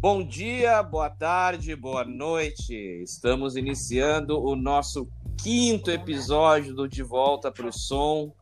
[0.00, 2.74] Bom dia, boa tarde, boa noite.
[3.02, 5.06] Estamos iniciando o nosso
[5.42, 8.32] quinto episódio do De Volta para o Som.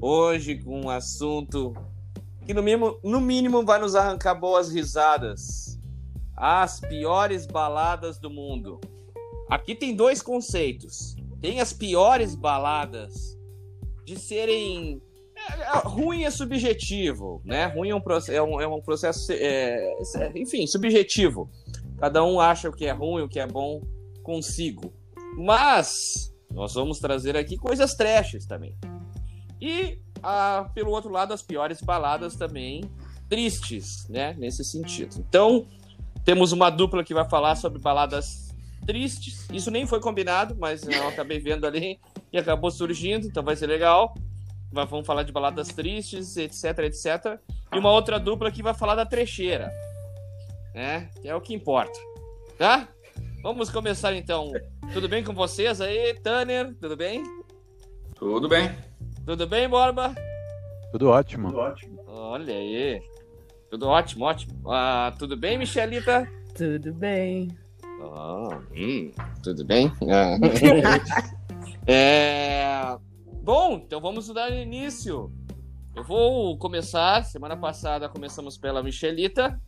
[0.00, 1.72] Hoje com um assunto
[2.44, 5.78] que no mínimo, no mínimo vai nos arrancar boas risadas.
[6.36, 8.80] As piores baladas do mundo.
[9.48, 11.14] Aqui tem dois conceitos.
[11.40, 13.38] Tem as piores baladas
[14.04, 15.00] de serem
[15.84, 17.66] ruim é subjetivo, né?
[17.66, 21.50] Ruim é um, é um, é um processo, é, é, enfim, subjetivo.
[21.98, 23.80] Cada um acha o que é ruim, o que é bom
[24.22, 24.92] consigo.
[25.36, 28.76] Mas nós vamos trazer aqui coisas trashes também.
[29.60, 29.98] E,
[30.74, 32.82] pelo outro lado, as piores baladas também
[33.28, 34.34] tristes, né?
[34.38, 35.16] Nesse sentido.
[35.18, 35.66] Então,
[36.24, 38.48] temos uma dupla que vai falar sobre baladas
[38.86, 39.46] tristes.
[39.52, 42.00] Isso nem foi combinado, mas eu acabei vendo ali
[42.32, 44.14] e acabou surgindo, então vai ser legal
[44.72, 47.40] vamos falar de baladas tristes, etc, etc.
[47.72, 49.70] E uma outra dupla que vai falar da trecheira,
[50.74, 51.10] né?
[51.20, 51.98] Que é o que importa,
[52.56, 52.88] tá?
[53.42, 54.52] Vamos começar então.
[54.92, 56.74] Tudo bem com vocês aí, Tanner?
[56.80, 57.22] Tudo bem?
[58.14, 58.70] Tudo bem.
[59.24, 60.14] Tudo bem, Borba?
[60.92, 61.48] Tudo ótimo.
[61.48, 62.04] Tudo ótimo.
[62.06, 63.02] Olha aí.
[63.70, 64.60] Tudo ótimo, ótimo.
[64.70, 66.28] Ah, tudo bem, Michelita?
[66.54, 67.48] Tudo bem.
[68.02, 69.12] Oh, hum,
[69.42, 69.90] tudo bem?
[70.10, 70.36] Ah.
[71.86, 73.09] é...
[73.42, 75.32] Bom, então vamos dar início.
[75.96, 77.24] Eu vou começar.
[77.24, 79.58] Semana passada começamos pela Michelita.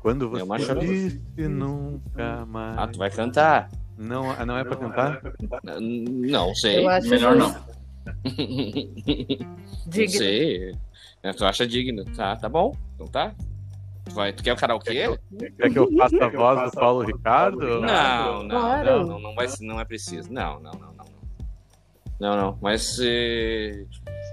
[0.01, 2.77] Quando você é uma disse nunca mais.
[2.77, 3.69] Ah, tu vai cantar?
[3.97, 5.21] Não, não é pra cantar?
[5.63, 6.85] Não sei.
[7.09, 7.55] Melhor não.
[8.25, 9.47] digno.
[9.87, 10.75] Não sei.
[11.23, 12.05] É, tu acha digno?
[12.15, 12.75] Tá, tá bom.
[12.95, 13.33] Então tá.
[14.05, 14.93] Tu, vai, tu quer o karaokê?
[14.93, 15.19] Quer que eu,
[15.57, 17.81] quer que eu faça a voz do Paulo Ricardo?
[17.81, 18.99] Não, não, claro.
[18.99, 20.31] não, não, não, vai, não é preciso.
[20.31, 21.05] Não, não, não, não.
[22.19, 22.59] Não, não.
[22.61, 22.99] Mas.
[22.99, 23.85] Eh,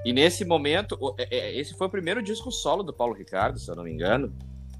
[0.04, 3.74] e nesse momento, é, esse foi o primeiro disco solo do Paulo Ricardo, se eu
[3.74, 4.32] não me engano.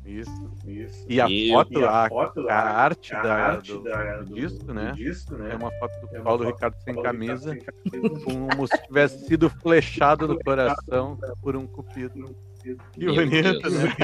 [0.05, 1.07] Isso, isso.
[1.09, 4.21] E a e, foto, e a, foto, a, a, arte, a da, arte do, da,
[4.21, 4.91] do, disco, né?
[4.91, 5.53] do, disco, né?
[5.53, 9.49] É uma foto do é Paulo Ricardo sem Paulo camisa, Ricardo como se tivesse sido
[9.49, 12.37] flechado no coração por um cupido.
[12.93, 13.95] Que bonito, né?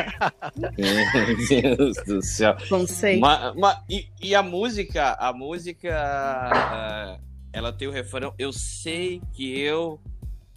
[0.76, 2.56] Meu Deus do céu.
[2.68, 3.20] Conceito.
[3.20, 7.22] Ma, ma, e, e, a música, a música, uh,
[7.52, 9.98] ela tem o refrão, eu sei que eu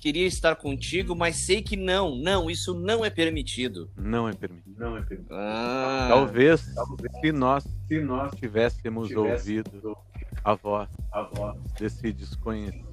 [0.04, 3.90] queria estar contigo, mas sei que não, não, isso não é permitido.
[3.96, 4.76] Não é permitido.
[4.78, 5.34] Não é permitido.
[5.34, 6.08] Ah.
[6.10, 9.98] Talvez, Talvez, se nós, se nós tivéssemos, tivéssemos ouvido
[10.44, 12.84] a voz, a voz desse desconhecido.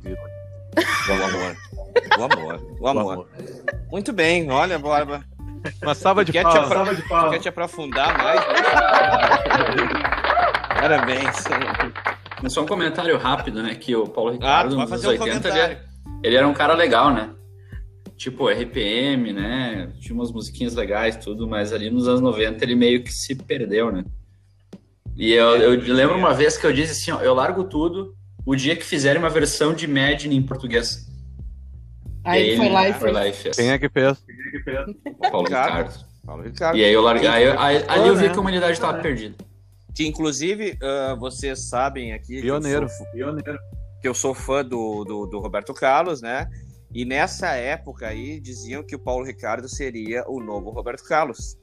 [1.09, 1.57] O amor.
[2.17, 2.77] O amor.
[2.79, 3.29] O amor.
[3.91, 5.25] Muito bem, olha, Borba.
[5.83, 6.97] Uma salva de palmas.
[6.97, 8.41] Te, de quer te aprofundar mais?
[10.81, 11.45] Parabéns.
[12.49, 13.75] Só um comentário rápido, né?
[13.75, 15.90] Que o Paulo Ricardo, ah, nos anos um 80, ele,
[16.23, 17.31] ele era um cara legal, né?
[18.17, 19.93] Tipo, RPM, né?
[19.99, 23.91] Tinha umas musiquinhas legais, tudo, mas ali nos anos 90 ele meio que se perdeu,
[23.91, 24.05] né?
[25.17, 28.15] E eu, eu lembro uma vez que eu disse assim, ó, eu largo tudo
[28.45, 31.07] o dia que fizerem uma versão de Imagine em português.
[32.25, 33.57] Aí, aí foi lá e foi lá e fez.
[33.57, 34.23] Quem é que fez?
[35.31, 36.05] Paulo Ricardo.
[36.25, 36.77] Paulo Ricardo.
[36.77, 39.37] E aí eu larguei, aí, aí, ali eu vi que a humanidade estava perdida.
[39.95, 42.87] Que inclusive uh, vocês sabem aqui Pioneiro.
[42.87, 43.59] Que eu sou, Pioneiro.
[44.01, 46.49] Que eu sou fã do, do, do Roberto Carlos, né?
[46.93, 51.57] E nessa época aí diziam que o Paulo Ricardo seria o novo Roberto Carlos.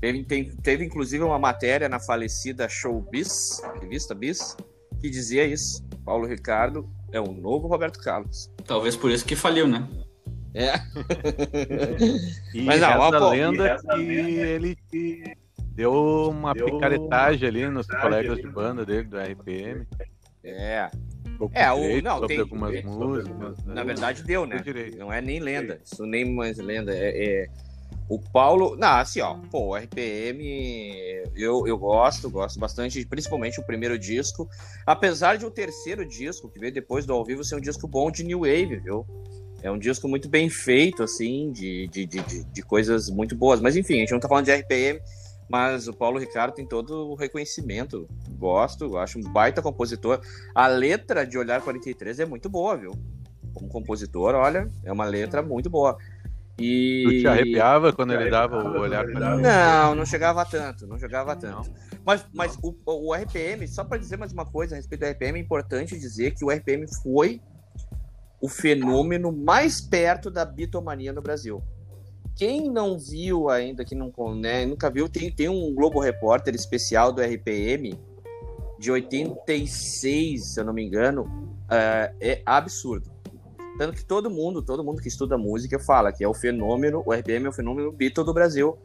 [0.00, 4.54] Teve, tem, teve inclusive uma matéria na falecida Showbiz, revista Bis,
[5.00, 5.82] que dizia isso.
[6.04, 8.50] Paulo Ricardo é o novo Roberto Carlos.
[8.66, 9.88] Talvez por isso que faliu, né?
[10.54, 10.74] É.
[12.54, 14.76] e Mas não, a lenda que ele
[15.74, 19.86] deu uma deu picaretagem ali nos colegas de banda dele, do RPM.
[20.44, 20.90] É.
[21.52, 23.64] É, o, não, tem, algumas tem, músicas.
[23.64, 24.62] Na verdade, deu, né?
[24.96, 25.80] Não é nem lenda.
[25.84, 26.92] Isso nem mais lenda.
[26.94, 27.48] É, é,
[28.08, 28.76] o Paulo.
[28.76, 29.34] Não, assim, ó.
[29.50, 30.42] Pô, o RPM.
[31.34, 34.48] Eu, eu gosto, gosto bastante, principalmente o primeiro disco.
[34.86, 38.10] Apesar de o terceiro disco, que veio depois do ao vivo, ser um disco bom
[38.10, 39.06] de New Wave, viu?
[39.62, 43.60] É um disco muito bem feito, assim, de, de, de, de coisas muito boas.
[43.60, 45.00] Mas enfim, a gente não tá falando de RPM,
[45.48, 48.08] mas o Paulo Ricardo tem todo o reconhecimento.
[48.30, 50.20] Gosto, acho um baita compositor.
[50.54, 52.92] A letra de Olhar 43 é muito boa, viu?
[53.54, 55.96] Como compositor, olha, é uma letra muito boa.
[56.58, 57.04] E...
[57.04, 61.36] Tu te arrepiava quando ele dava o olhar para Não, não chegava tanto, não chegava
[61.36, 61.70] tanto.
[62.04, 65.38] Mas, mas o, o RPM, só para dizer mais uma coisa a respeito do RPM,
[65.38, 67.40] é importante dizer que o RPM foi
[68.40, 71.62] o fenômeno mais perto da bitomania no Brasil.
[72.36, 77.10] Quem não viu ainda, que não né, nunca viu, tem, tem um Globo Repórter especial
[77.10, 77.98] do RPM
[78.78, 83.10] de 86, se eu não me engano, uh, é absurdo.
[83.78, 87.12] Tanto que todo mundo, todo mundo que estuda música fala que é o fenômeno, o
[87.12, 88.76] RPM é o fenômeno Beatle do Brasil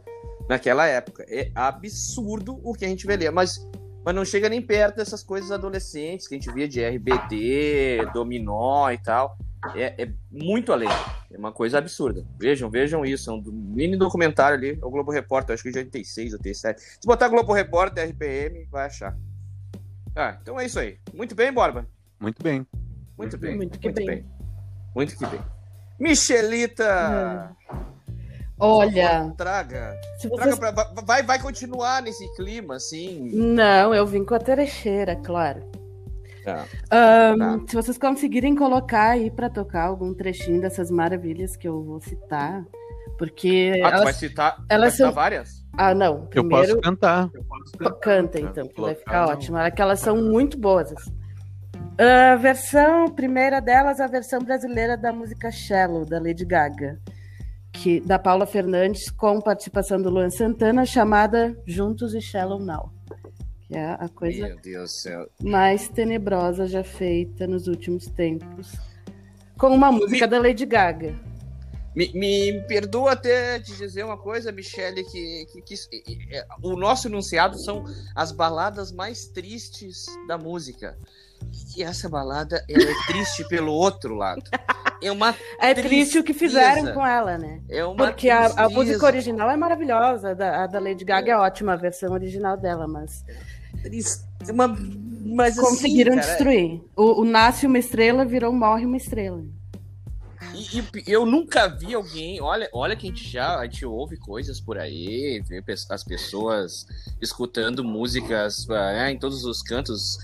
[0.48, 1.25] naquela época.
[1.27, 3.69] É absurdo o que a gente vê ali, mas,
[4.06, 8.89] mas não chega nem perto dessas coisas adolescentes que a gente via de RBD, Dominó
[8.92, 9.38] e tal
[9.75, 10.89] é, é, muito além.
[11.31, 12.25] É uma coisa absurda.
[12.37, 13.29] Vejam, vejam isso.
[13.29, 14.79] É um mini documentário ali.
[14.81, 16.81] É o Globo Repórter, acho que de 86 ou 87.
[16.81, 19.15] Se botar Globo Repórter RPM, vai achar.
[20.15, 20.97] Ah, então é isso aí.
[21.13, 21.87] Muito bem, Borba?
[22.19, 22.65] Muito bem.
[23.17, 23.55] Muito bem.
[23.55, 24.07] Muito, que muito bem.
[24.07, 24.25] bem.
[24.95, 25.41] Muito que bem.
[25.99, 27.53] Michelita!
[27.69, 27.91] É.
[28.59, 29.33] Olha.
[29.37, 29.99] Traga.
[30.19, 30.57] Se vocês...
[30.57, 33.29] traga pra, vai, vai continuar nesse clima, assim.
[33.33, 35.61] Não, eu vim com a trecheira, claro.
[36.43, 36.65] Tá.
[36.91, 37.59] Um, tá.
[37.67, 42.65] Se vocês conseguirem colocar aí para tocar algum trechinho dessas maravilhas que eu vou citar,
[43.17, 43.71] porque.
[43.75, 45.11] Ah, elas, tu vai citar, elas vai são...
[45.11, 45.65] várias?
[45.77, 46.25] Ah, não.
[46.25, 46.55] Primeiro...
[46.55, 47.29] Eu posso cantar.
[47.33, 47.99] Eu posso cantar.
[47.99, 49.57] Canta, então, que vai ficar ótimo.
[49.57, 50.93] É que elas são muito boas.
[51.97, 56.99] A versão primeira delas, a versão brasileira da música Shallow, da Lady Gaga,
[57.71, 62.91] que, da Paula Fernandes, com participação do Luan Santana, chamada Juntos e Shallow Now
[63.71, 64.57] que é a coisa
[65.41, 68.73] mais tenebrosa já feita nos últimos tempos,
[69.57, 71.15] com uma música me, da Lady Gaga.
[71.95, 75.75] Me, me perdoa até te dizer uma coisa, Michele, que, que, que,
[76.31, 80.97] é, o nosso enunciado são as baladas mais tristes da música.
[81.75, 84.44] E essa balada ela é triste pelo outro lado.
[85.01, 87.62] É uma É triste o que fizeram com ela, né?
[87.69, 91.31] É uma Porque a, a, música original é maravilhosa, a da, a da Lady Gaga
[91.31, 91.33] é.
[91.33, 93.25] é ótima, a versão original dela, mas
[94.50, 96.81] uma, mas assim, Conseguiram assim, destruir.
[96.95, 99.44] O, o, Nasce uma estrela virou Morre uma estrela.
[100.53, 102.41] E, e, eu nunca vi alguém.
[102.41, 106.85] Olha, olha que a gente já a gente ouve coisas por aí, vê as pessoas
[107.21, 110.17] escutando músicas uh, em todos os cantos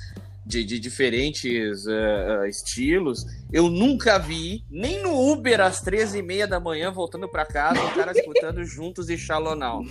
[0.47, 3.25] de, de diferentes uh, estilos.
[3.51, 8.11] Eu nunca vi, nem no Uber às 13h30 da manhã, voltando para casa, o cara
[8.11, 9.83] escutando juntos e Shalonal.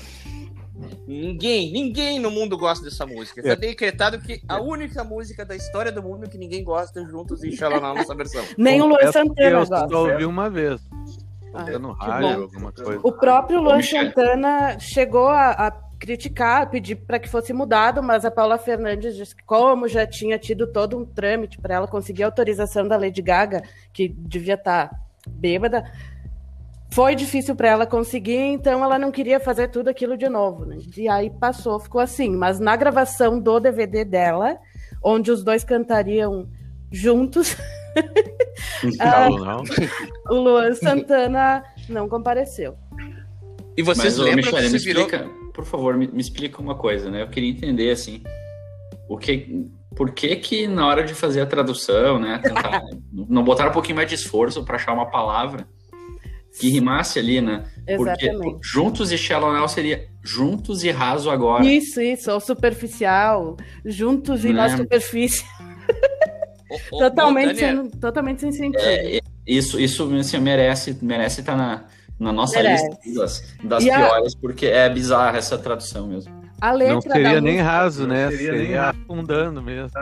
[1.06, 3.40] Ninguém, ninguém no mundo gosta dessa música.
[3.40, 3.56] Está é.
[3.56, 7.94] decretado que a única música da história do mundo que ninguém gosta juntos e Xalaná
[7.94, 8.44] nessa versão.
[8.56, 9.76] Nem o Luan Santana gosta.
[9.76, 10.80] Eu só ouvi uma vez.
[11.54, 13.00] Ah, no rádio, alguma coisa.
[13.02, 18.30] O próprio Luan Santana chegou a, a criticar, pedir para que fosse mudado, mas a
[18.30, 22.26] Paula Fernandes disse que, como já tinha tido todo um trâmite para ela conseguir a
[22.26, 23.62] autorização da Lady Gaga,
[23.92, 25.90] que devia estar tá bêbada,
[26.90, 30.64] foi difícil para ela conseguir, então ela não queria fazer tudo aquilo de novo.
[30.64, 30.78] Né?
[30.96, 32.30] E aí passou, ficou assim.
[32.30, 34.56] Mas na gravação do DVD dela,
[35.02, 36.48] onde os dois cantariam
[36.90, 37.56] juntos,
[38.98, 39.64] não, não.
[40.30, 42.76] o Luan Santana não compareceu.
[43.76, 45.02] E vocês Mas, lembram Michele, me virou...
[45.04, 47.22] explica, por favor, me, me, explica uma coisa, né?
[47.22, 48.22] Eu queria entender assim,
[49.06, 52.80] o que, por que que na hora de fazer a tradução, né, tentar,
[53.12, 55.68] não botaram um pouquinho mais de esforço para achar uma palavra
[56.58, 57.64] que rimasse ali, né?
[57.86, 58.38] Exatamente.
[58.38, 61.64] Porque juntos e Shallow Now seria juntos e raso agora.
[61.64, 64.54] Isso, isso, ou superficial, juntos e né?
[64.54, 65.44] na superfície.
[66.90, 68.82] totalmente, sem, totalmente sem sentido.
[68.82, 71.84] É, isso, isso assim, merece, merece estar tá na,
[72.18, 72.88] na nossa merece.
[72.88, 74.38] lista das, das piores, a...
[74.40, 76.34] porque é bizarra essa tradução mesmo.
[76.58, 78.30] A letra não seria nem música, raso, né?
[78.30, 79.90] Seria, seria afundando mesmo.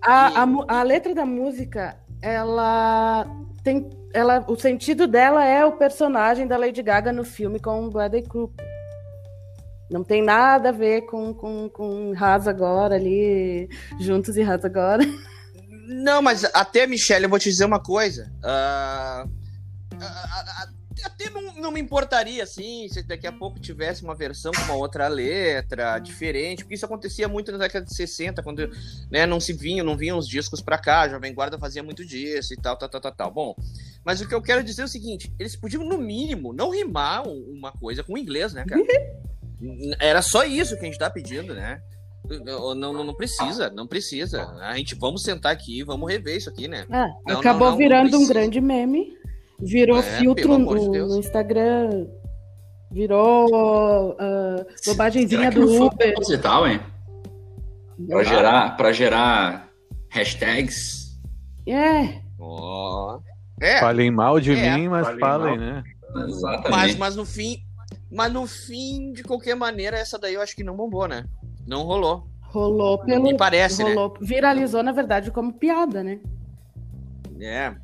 [0.00, 3.26] a, a, a letra da música, ela
[3.64, 8.26] tem ela, o sentido dela é o personagem da Lady Gaga no filme com Bradley
[8.26, 8.66] Cooper.
[9.90, 13.68] Não tem nada a ver com, com, com Rasa agora ali,
[14.00, 15.02] juntos e Rasa agora.
[15.86, 18.32] Não, mas até, Michelle, eu vou te dizer uma coisa.
[18.42, 19.28] Uh,
[19.94, 24.52] uh, uh, até não, não me importaria, assim, se daqui a pouco tivesse uma versão
[24.52, 28.70] com uma outra letra diferente, porque isso acontecia muito na década de 60, quando
[29.10, 32.04] né, não se vinham, não vinham os discos pra cá, a Jovem Guarda fazia muito
[32.04, 33.32] disso e tal, tal, tal, tal, tal.
[33.32, 33.54] Bom,
[34.04, 37.26] mas o que eu quero dizer é o seguinte, eles podiam, no mínimo, não rimar
[37.26, 38.82] uma coisa com o inglês, né, cara?
[40.00, 41.80] Era só isso que a gente tá pedindo, né?
[42.44, 44.46] Não, não, não, precisa, não precisa.
[44.60, 46.86] A gente vamos sentar aqui, vamos rever isso aqui, né?
[46.90, 49.16] É, não, acabou não, virando um grande meme.
[49.62, 52.06] Virou é, filtro no, de no, Instagram.
[52.90, 56.14] Virou uh, bobagemzinha do Uber.
[56.28, 56.80] E tal, hein?
[58.08, 59.68] Pra gerar, pra gerar
[60.10, 61.16] hashtags.
[61.66, 62.20] É.
[62.38, 63.20] Oh.
[63.60, 63.78] é.
[63.78, 64.76] Falem mal de é.
[64.76, 65.84] mim, mas falem, falem né?
[66.26, 66.70] Exatamente.
[66.70, 67.58] Mas, mas no fim,
[68.10, 71.24] mas no fim, de qualquer maneira, essa daí eu acho que não bombou, né?
[71.66, 72.26] Não rolou.
[72.42, 73.22] Rolou pelo.
[73.22, 74.18] Me parece, rolou, né?
[74.20, 76.18] Viralizou, na verdade, como piada, né?
[77.40, 77.74] É.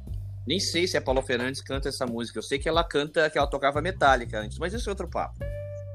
[0.49, 2.39] Nem sei se a Paula Fernandes canta essa música.
[2.39, 5.39] Eu sei que ela canta, que ela tocava metálica antes, mas isso é outro papo.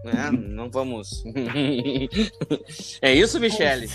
[0.05, 0.29] Né?
[0.31, 1.23] Não vamos.
[3.01, 3.89] é isso, Michele?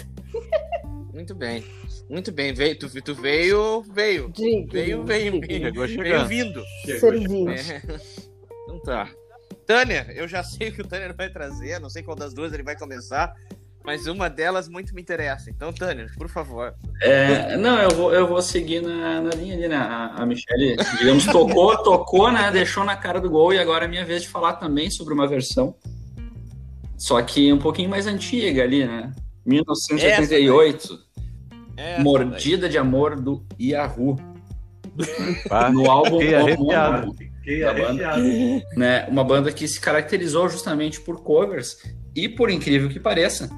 [1.15, 1.65] Muito bem.
[2.11, 2.53] Muito bem.
[2.53, 4.33] Veio, tu, tu veio, veio.
[4.35, 5.73] Sim, veio, veio, veio.
[5.73, 6.65] Veio vindo.
[6.85, 7.51] Servindo.
[7.51, 7.83] É.
[8.69, 9.11] Então tá.
[9.65, 12.53] Tânia, eu já sei o que o Tânia vai trazer, não sei qual das duas
[12.53, 13.35] ele vai começar,
[13.85, 15.51] mas uma delas muito me interessa.
[15.51, 16.75] Então, Tânia, por favor.
[17.01, 19.77] É, não, eu vou, eu vou seguir na, na linha ali, né?
[19.77, 22.51] A, a Michelle, digamos, tocou, tocou, né?
[22.51, 25.27] Deixou na cara do gol e agora é minha vez de falar também sobre uma
[25.27, 25.75] versão.
[26.97, 29.13] Só que um pouquinho mais antiga ali, né?
[29.47, 30.99] 1988.
[31.77, 34.17] Essa, Mordida de Amor do Yahoo.
[35.49, 38.17] Ah, no álbum da banda,
[38.77, 39.07] né?
[39.09, 41.79] Uma banda que se caracterizou justamente por covers
[42.15, 43.49] e por incrível que pareça,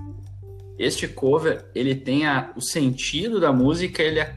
[0.81, 4.35] este cover ele tem a, o sentido da música, ele é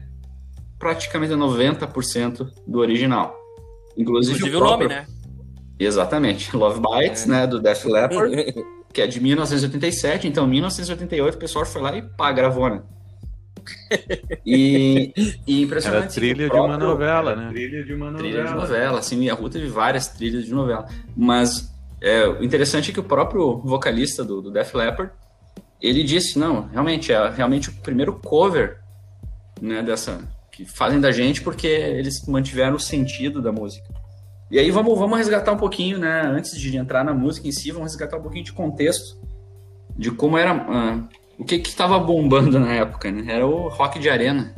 [0.78, 3.34] praticamente 90% do original.
[3.96, 4.88] Inclusive, Inclusive o, próprio...
[4.88, 5.06] nome, né?
[5.78, 7.28] Exatamente, Love Bites, é.
[7.28, 8.54] né, do Def Leppard,
[8.92, 12.82] que é de 1987, então 1988 o pessoal foi lá e pá, gravou, né?
[14.44, 15.14] E,
[15.46, 16.02] e impressionante.
[16.02, 17.48] Era trilha próprio, de uma novela, né?
[17.48, 18.18] Trilha de uma novela.
[18.18, 20.86] Trilha de novela, assim, o Yahoo teve várias trilhas de novela.
[21.16, 21.72] Mas
[22.02, 25.10] é, o interessante é que o próprio vocalista do, do Def Leppard,
[25.86, 28.78] ele disse, não, realmente, é realmente o primeiro cover,
[29.60, 33.88] né, dessa, que fazem da gente porque eles mantiveram o sentido da música.
[34.50, 37.70] E aí vamos, vamos resgatar um pouquinho, né, antes de entrar na música em si,
[37.70, 39.18] vamos resgatar um pouquinho de contexto
[39.96, 40.54] de como era...
[40.54, 43.32] Uh, o que que estava bombando na época, né?
[43.32, 44.54] Era o rock de arena.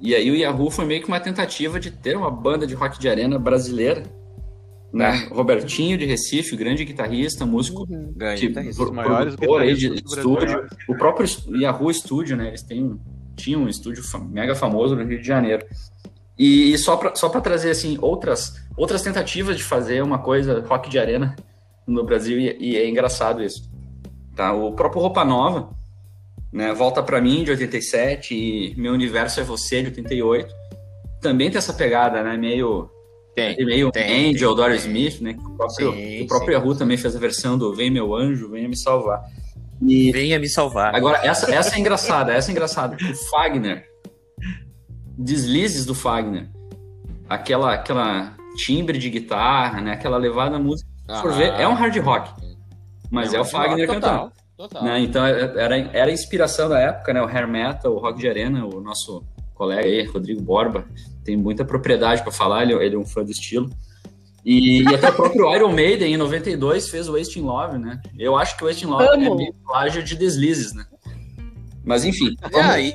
[0.00, 2.98] E aí o Yahoo foi meio que uma tentativa de ter uma banda de rock
[2.98, 4.02] de arena brasileira.
[4.92, 5.24] Né?
[5.24, 5.34] É.
[5.34, 8.14] Robertinho de Recife, grande guitarrista, músico, uhum.
[8.36, 10.66] que, pro, maiores aí de estúdio.
[10.86, 12.48] O próprio Yahoo Studio, né?
[12.48, 13.00] Eles têm,
[13.34, 15.64] tinham um estúdio mega famoso no Rio de Janeiro.
[16.38, 20.88] E, e só para só trazer assim outras outras tentativas de fazer uma coisa rock
[20.88, 21.36] de arena
[21.86, 23.70] no Brasil e, e é engraçado isso.
[24.34, 24.52] Tá?
[24.52, 25.70] O próprio Roupa Nova,
[26.52, 26.72] né?
[26.74, 30.54] Volta para mim de 87 e Meu Universo é Você de 88.
[31.20, 32.36] Também tem essa pegada, né?
[32.36, 32.90] Meio
[33.34, 35.36] tem, meio tem, Angel, Dory Smith, né?
[35.38, 38.68] O próprio, sim, o próprio Yahoo também fez a versão do Vem Meu Anjo, Venha
[38.68, 39.22] Me Salvar.
[39.80, 40.12] E...
[40.12, 40.94] Venha Me Salvar.
[40.94, 42.96] Agora, essa, essa é engraçada, essa é engraçada.
[42.96, 43.84] O Fagner,
[45.16, 46.48] deslizes do Fagner,
[47.28, 49.92] aquela, aquela timbre de guitarra, né?
[49.92, 52.30] Aquela levada música, ah, ver, é um hard rock.
[53.10, 54.32] Mas é, é o Fagner cantando.
[54.56, 54.84] Total.
[54.84, 55.00] Né?
[55.00, 57.22] Então é, era, era a inspiração da época, né?
[57.22, 59.24] O hair metal, o rock de arena, o nosso
[59.62, 60.84] colega aí, Rodrigo Borba,
[61.24, 63.70] tem muita propriedade para falar, ele, ele, é um fã do estilo.
[64.44, 68.02] E, e, até o próprio Iron Maiden, em 92, fez o Wasting Love, né?
[68.18, 69.34] Eu acho que o Wasting Love Amo.
[69.34, 70.84] é meio plágio de deslizes, né?
[71.84, 72.34] Mas enfim.
[72.42, 72.70] É vamos...
[72.70, 72.94] aí.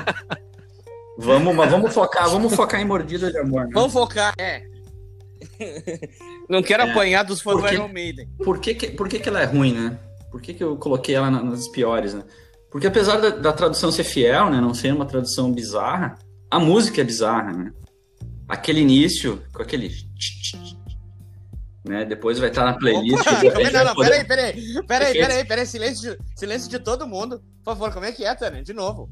[1.18, 3.66] vamos, mas vamos focar, vamos focar em mordida de amor.
[3.66, 3.70] Né?
[3.74, 4.62] Vamos focar, é.
[6.48, 8.26] Não quero é, apanhar dos fãs do Iron Maiden.
[8.42, 9.98] Por que, que, por que, que ela é ruim, né?
[10.30, 12.24] Por que, que eu coloquei ela nas piores, né?
[12.74, 14.60] Porque apesar da, da, tradução ser fiel, né?
[14.60, 16.18] Não ser uma tradução bizarra,
[16.50, 17.72] a música é bizarra, né?
[18.48, 19.92] Aquele início, com aquele.
[21.84, 22.04] Né?
[22.04, 23.20] Depois vai estar na playlist.
[23.20, 24.10] Opa, é, não, não, poder...
[24.10, 24.86] peraí, peraí.
[24.88, 25.66] Peraí, peraí, peraí.
[25.66, 27.40] Silêncio, silêncio de todo mundo.
[27.62, 28.64] Por favor, como é que é, Tânia?
[28.64, 29.08] De novo.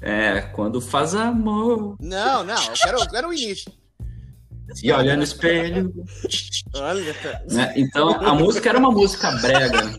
[0.00, 1.96] É, quando faz amor.
[2.00, 3.72] Não, não, eu quero, eu quero o início.
[4.74, 5.92] Se olha no espelho.
[6.72, 7.16] Olha.
[7.50, 7.72] Né?
[7.74, 9.96] Então, a música era uma música brega.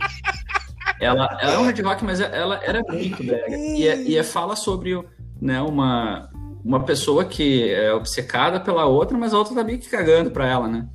[0.99, 3.55] Ela, ela é um hard rock, mas ela era muito brega.
[3.55, 4.97] E, é, e é, fala sobre
[5.41, 6.29] né, uma,
[6.63, 10.47] uma pessoa que é obcecada pela outra, mas a outra tá meio que cagando pra
[10.47, 10.87] ela, né?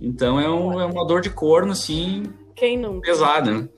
[0.00, 2.24] Então é, um, é uma dor de corno, assim,
[2.56, 3.00] Quem não?
[3.00, 3.68] pesada, né?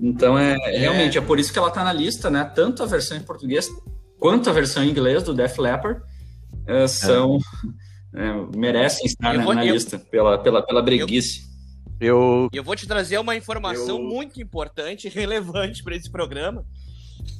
[0.00, 2.44] Então é, é, realmente é por isso que ela tá na lista, né?
[2.54, 3.68] Tanto a versão em português
[4.18, 6.00] quanto a versão em inglês do Def Leppard
[6.68, 7.38] uh, são
[8.16, 11.40] É, merecem estar vou, na, eu, lista pela, pela, pela breguice.
[11.40, 11.53] Eu...
[12.00, 14.04] eu vou te trazer uma informação eu...
[14.04, 16.66] muito importante e relevante para esse programa.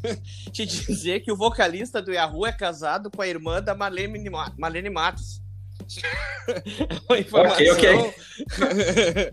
[0.53, 4.91] te dizer que o vocalista do Yahoo é casado com a irmã da Marlene, Marlene
[4.91, 5.43] Matos.
[7.09, 7.75] uma informação.
[7.75, 9.31] Okay, okay.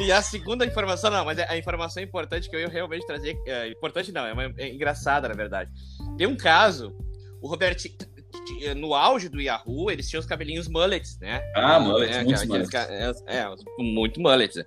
[0.06, 3.36] e a segunda informação, não, mas a informação importante que eu ia realmente trazer.
[3.46, 5.70] É, importante não, é, uma, é engraçada, na verdade.
[6.18, 6.94] Tem um caso,
[7.40, 7.94] o Robertinho.
[8.76, 11.42] No auge do Yahoo, eles tinham os cabelinhos mullets, né?
[11.54, 12.24] Ah, mullets, né?
[12.24, 12.74] muitos mullets.
[12.74, 14.56] É, é, muito mullets.
[14.56, 14.64] Né?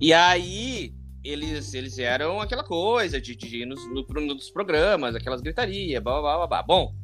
[0.00, 5.40] E aí, eles, eles eram aquela coisa de, de ir nos, no, nos programas, aquelas
[5.40, 6.62] gritarias, blá, blá, blá, blá.
[6.62, 6.94] Bom,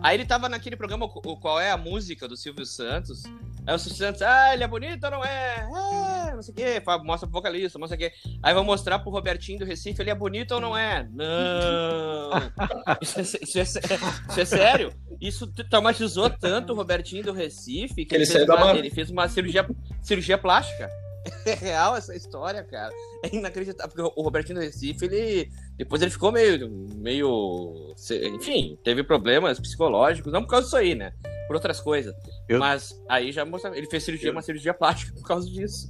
[0.00, 3.24] Aí ele tava naquele programa, o qual é a música do Silvio Santos.
[3.66, 5.56] Aí o Silvio Santos, ah, ele é bonito ou não é?
[5.56, 6.82] É, não sei o quê.
[7.04, 8.12] Mostra pro vocalista, mostra o quê.
[8.42, 11.08] Aí vão mostrar pro Robertinho do Recife, ele é bonito ou não é?
[11.12, 11.28] Não!
[13.02, 14.92] Isso é, isso é, isso é sério.
[15.20, 19.28] Isso traumatizou tanto o Robertinho do Recife que ele, ele, fez, uma, ele fez uma
[19.28, 19.66] cirurgia,
[20.02, 20.90] cirurgia plástica.
[21.44, 22.92] É real essa história, cara.
[23.22, 23.92] É inacreditável.
[23.92, 25.50] Porque o Robertinho do Recife, ele.
[25.76, 26.68] Depois ele ficou meio.
[26.96, 27.94] meio.
[28.34, 30.32] Enfim, teve problemas psicológicos.
[30.32, 31.12] Não por causa disso aí, né?
[31.46, 32.14] Por outras coisas.
[32.48, 32.58] Eu...
[32.58, 33.76] Mas aí já mostrava.
[33.76, 35.88] Ele fez cirurgia, uma cirurgia plástica por causa disso.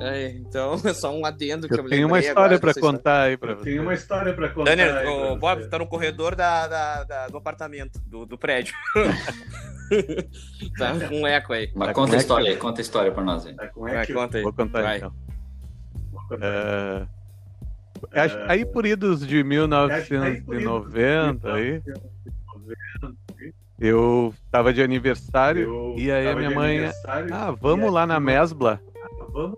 [0.00, 3.36] É, então, é só um adendo que eu, eu tenho uma história para contar aí
[3.36, 3.70] para você.
[3.70, 4.76] Tenho uma história para contar.
[4.76, 8.74] Daniel, o Bob tá no corredor da, da, da, do apartamento, do, do prédio.
[10.78, 11.70] tá com um eco aí.
[11.74, 13.54] Mas tá conta a história aí, conta a história para nós aí.
[13.54, 13.96] Tá com eco.
[13.96, 14.42] Vai, conta aí.
[14.42, 14.96] Vou contar Vai.
[14.98, 15.12] então.
[16.40, 17.06] É...
[18.48, 21.82] Aí por idos de 1990 aí,
[23.78, 26.90] eu tava de aniversário e aí a minha mãe,
[27.32, 28.78] ah, vamos lá na Mesbla.
[29.32, 29.56] Vamos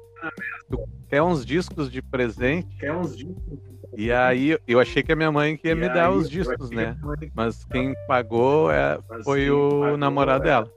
[0.71, 2.77] Tu quer uns discos de presente?
[2.77, 3.59] Quer uns discos?
[3.97, 6.71] E aí eu achei que a minha mãe que ia e me dar os discos,
[6.71, 6.97] né?
[7.35, 10.71] Mas quem pagou é, foi o namorado dela.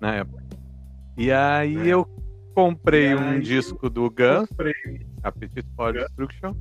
[0.00, 0.42] Na época.
[1.16, 1.94] E aí é.
[1.94, 2.06] eu
[2.54, 4.48] comprei um disco do Guns,
[5.22, 6.54] Appetite for Destruction.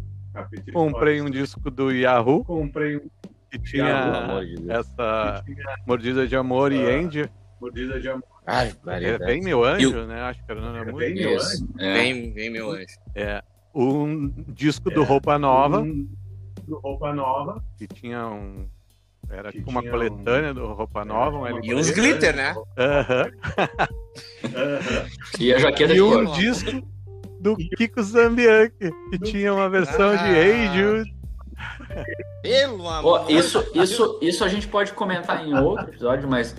[0.72, 2.46] Comprei um disco do Yahoo.
[2.46, 3.10] Comprei um
[3.52, 5.44] que tinha essa
[5.86, 7.30] mordida de amor e Andy.
[7.60, 8.31] Mordida de amor.
[8.46, 10.22] Ai, é bem meu anjo, né?
[10.22, 11.68] Acho que era o nome da Bem meu anjo.
[11.78, 11.94] É.
[11.94, 12.98] Bem, bem meu anjo.
[13.16, 13.44] É.
[13.74, 14.94] Um disco é.
[14.94, 15.82] do Roupa Nova.
[15.82, 16.10] Um...
[16.68, 17.64] Do Roupa Nova.
[17.78, 18.68] Que tinha um.
[19.30, 20.56] Era tipo uma coletânea um...
[20.56, 21.38] do Roupa Nova.
[21.38, 22.56] Um e uns glitter, né?
[22.78, 23.32] Aham.
[25.40, 26.82] E a jaqueta E um disco
[27.40, 30.16] do Kiko Zambianchi, que tinha uma versão ah.
[30.16, 31.16] de Hey Jude.
[32.42, 36.56] Pelo amor oh, isso, isso, isso a gente pode comentar em outro episódio, mas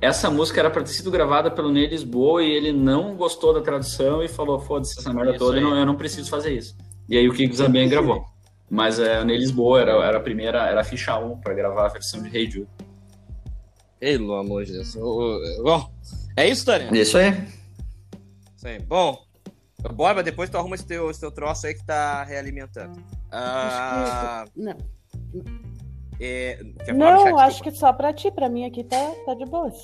[0.00, 3.60] essa música era para ter sido gravada pelo Ney Lisboa e ele não gostou da
[3.60, 6.76] tradução e falou: foda-se essa merda toda, eu não, eu não, preciso fazer isso.
[7.08, 8.24] E aí o Kiko Zambian gravou.
[8.70, 11.86] Mas é, o Ney Lisboa era, era a primeira, era a ficha 1 para gravar
[11.86, 12.68] a versão de Hey Jude.
[13.98, 14.94] Pelo amor de Deus.
[14.94, 15.90] Bom,
[16.36, 16.88] é isso, Tânia?
[16.98, 17.30] Isso aí.
[18.56, 18.78] Isso aí.
[18.78, 19.18] Bom,
[19.88, 23.02] Borba, depois tu arruma esse teu, esse teu troço aí que tá realimentando.
[23.30, 24.76] Ah, não.
[26.20, 26.58] É,
[26.94, 29.74] não, acho que só pra ti, pra mim aqui tá, tá de boas.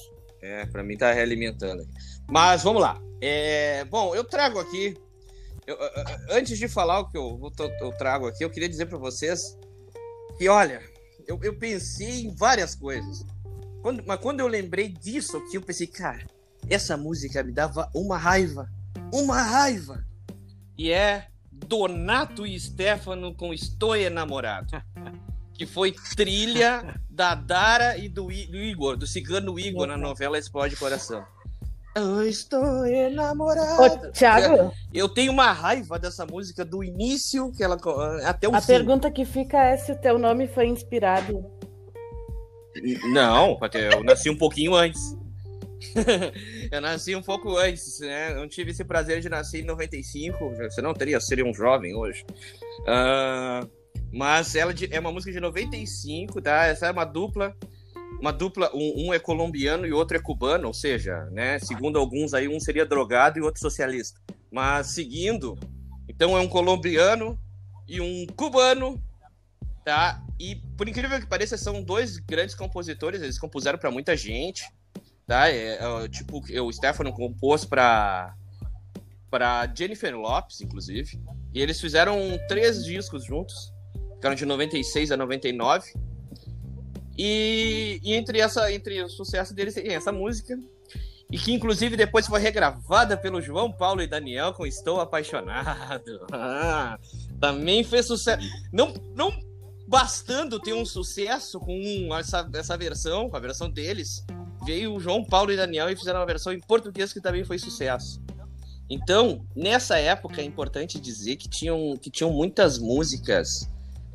[0.43, 1.89] É, pra mim tá realimentando.
[2.31, 3.01] Mas vamos lá.
[3.23, 4.95] É, bom, eu trago aqui.
[5.67, 5.77] Eu,
[6.31, 7.41] antes de falar o que eu,
[7.81, 9.59] eu trago aqui, eu queria dizer para vocês
[10.37, 10.83] que, olha,
[11.27, 13.25] eu, eu pensei em várias coisas.
[13.83, 16.27] Quando, mas quando eu lembrei disso aqui, eu pensei, cara,
[16.69, 18.69] essa música me dava uma raiva.
[19.13, 20.05] Uma raiva!
[20.77, 24.83] E é Donato e Stefano com Estou Enamorado.
[25.57, 30.77] que foi trilha da Dara e do, do Igor, do cigano Igor na novela Explode
[30.77, 31.25] Coração.
[31.97, 33.83] Eu estou enamorado.
[33.83, 34.71] Ô, Thiago?
[34.93, 37.79] Eu tenho uma raiva dessa música do início que ela
[38.25, 38.67] até o A fim.
[38.67, 41.51] pergunta que fica é se o teu nome foi inspirado.
[43.11, 45.17] Não, eu nasci um pouquinho antes.
[46.71, 48.35] eu nasci um pouco antes, né?
[48.35, 50.51] Não tive esse prazer de nascer em 95.
[50.51, 52.27] Você não teria, seria um jovem hoje.
[52.81, 53.71] Uh,
[54.17, 56.65] mas ela é uma música de 95, tá?
[56.65, 57.55] Essa é uma dupla.
[58.19, 61.59] Uma dupla, um, um, é colombiano e outro é cubano, ou seja, né?
[61.59, 64.19] Segundo alguns aí, um seria drogado e outro socialista.
[64.51, 65.55] Mas seguindo,
[66.09, 67.39] então é um colombiano
[67.87, 68.99] e um cubano,
[69.85, 70.25] tá?
[70.41, 74.65] E por incrível que pareça, são dois grandes compositores, eles compuseram para muita gente,
[75.27, 75.51] tá?
[75.51, 78.35] É, é, tipo, o Stefano compôs para
[79.29, 81.21] para Jennifer Lopes, inclusive.
[81.53, 83.76] E eles fizeram três discos juntos
[84.17, 85.95] ficaram de 96 a 99.
[87.19, 90.59] E, e entre, essa, entre o sucesso deles tem essa música,
[91.31, 96.27] e que inclusive depois foi regravada pelo João Paulo e Daniel com Estou Apaixonado.
[96.33, 96.99] Ah,
[97.41, 98.47] também fez sucesso.
[98.73, 99.33] Não, não
[99.89, 104.25] bastando ter um sucesso com essa, essa versão, com a versão deles,
[104.65, 107.59] veio o João Paulo e Daniel e fizeram uma versão em português que também foi
[107.59, 108.21] sucesso.
[108.89, 113.69] Então, nessa época é importante dizer que tinham, que tinham muitas músicas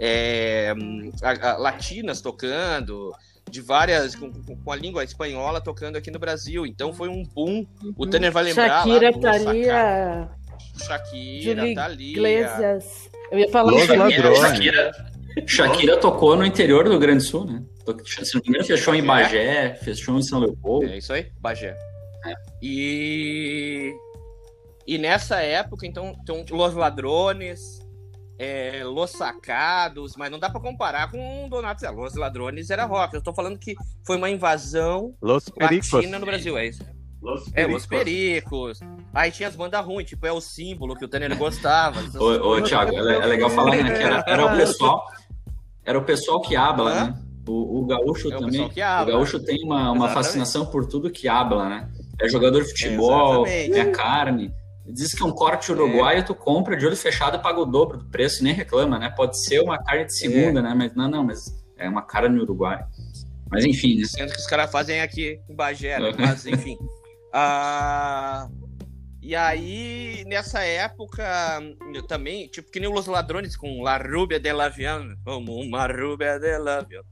[0.04, 0.74] é,
[1.22, 3.12] a- a- latinas tocando,
[3.50, 6.66] de várias, com, com- com a língua espanhola tocando aqui no Brasil.
[6.66, 7.66] Então foi um boom.
[7.96, 8.84] O Tanner vai lembrar.
[8.84, 10.32] Shakira, lá Thalia, Cara.
[10.84, 12.12] Shakira, Julie Thalia.
[12.12, 13.10] Iglesias.
[13.32, 14.04] Eu ia falar Los Shakira.
[14.30, 14.40] Ladrões.
[14.40, 14.92] Shakira,
[15.46, 17.64] Shakira tocou no interior do Grande Sul, né?
[18.06, 20.88] Se não me engano, fez show em Bagé, fez show em São Leopoldo.
[20.88, 21.76] É isso aí, Bagé.
[22.62, 23.94] E
[24.88, 27.80] e nessa época, então, então Los Ladrones,
[28.44, 31.90] é, Los Sacados, mas não dá pra comparar com o Donato Zé.
[31.92, 33.14] Los Ladrones era rock.
[33.14, 33.76] Eu tô falando que
[34.06, 35.92] foi uma invasão Los Pericos.
[35.92, 36.84] latina no Brasil, é isso.
[37.22, 38.80] Los É, Los Pericos.
[39.14, 42.00] Aí tinha as bandas ruins, tipo, é o símbolo que o Tanner gostava.
[42.18, 45.04] Ô, ô Thiago, é, é legal falar né, que era, era o pessoal.
[45.86, 47.22] Era o pessoal que habla, né?
[47.48, 48.62] O, o gaúcho É o também.
[48.62, 49.14] O habla.
[49.14, 50.14] gaúcho tem uma, uma Exatamente.
[50.14, 51.90] fascinação por tudo que habla, né?
[52.20, 53.80] É jogador de futebol, Exatamente.
[53.80, 54.54] é carne.
[54.86, 58.06] Diz que um corte uruguaio tu compra de olho fechado e paga o dobro do
[58.06, 59.10] preço e nem reclama, né?
[59.10, 60.74] Pode ser uma carne de segunda, né?
[60.76, 62.88] Mas não, não, mas é uma carne uruguaia.
[63.50, 64.06] Mas enfim, né?
[64.06, 66.12] Sendo que os caras fazem aqui em Bagé, né?
[66.18, 66.78] mas enfim.
[67.34, 68.50] Ah,
[69.22, 71.24] e aí, nessa época,
[71.94, 76.38] eu também, tipo, que nem os ladrões com La Rubia de l'Avião, como uma Rubia
[76.38, 77.04] de l'Avião.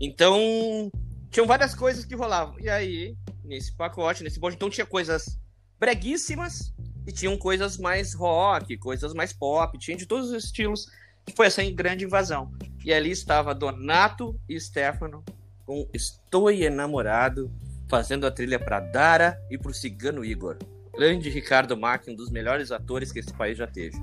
[0.00, 0.90] Então,
[1.30, 2.58] tinham várias coisas que rolavam.
[2.58, 3.14] E aí,
[3.44, 5.38] nesse pacote, nesse bonde, então tinha coisas
[5.78, 6.72] breguíssimas
[7.08, 10.92] e tinham coisas mais rock, coisas mais pop, tinha de todos os estilos.
[11.26, 12.52] E foi essa grande invasão.
[12.84, 15.24] E ali estava Donato e Stefano
[15.64, 17.50] com Estou Enamorado,
[17.88, 20.58] fazendo a trilha para Dara e para o Cigano Igor.
[20.94, 23.96] Grande Ricardo Mack, um dos melhores atores que esse país já teve.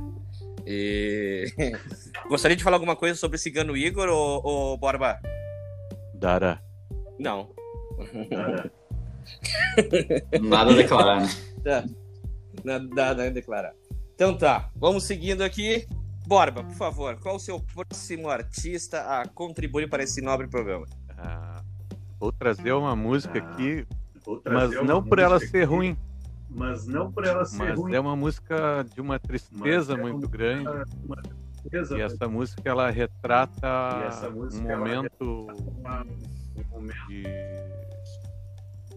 [0.65, 1.45] E...
[2.27, 5.19] Gostaria de falar alguma coisa sobre Cigano Igor ou, ou Borba?
[6.15, 6.59] Dara.
[7.19, 7.51] Não.
[8.31, 8.71] Cara,
[10.41, 11.29] Nada a declarar, né?
[11.63, 11.89] Nada,
[12.65, 13.73] nada a declarar.
[14.13, 15.88] Então tá, vamos seguindo aqui.
[16.28, 20.88] Borba, por favor, qual o seu próximo artista a contribuir para esse nobre programa?
[21.17, 21.62] Ah,
[22.19, 23.86] vou trazer uma música Ah, aqui,
[24.25, 25.97] vou mas não uma por ela ser aqui, ruim,
[26.49, 27.93] Mas não por ela ser mas ruim.
[27.93, 30.91] é uma música de uma tristeza Mas é muito uma- grande.
[31.06, 31.15] uma
[31.62, 35.47] tristeza, E essa música ela retrata música, um ela momento
[35.78, 37.23] uma- um momento de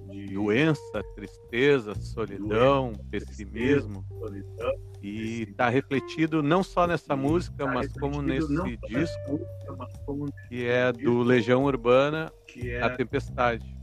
[0.08, 4.04] de doença, tristeza, solidão, pessimismo.
[4.18, 4.72] solidão.
[5.02, 8.48] E está refletido não só nessa música, Tá mas como nesse
[8.88, 13.76] disco música, como que é do Legião Urbana, que é A Tempestade.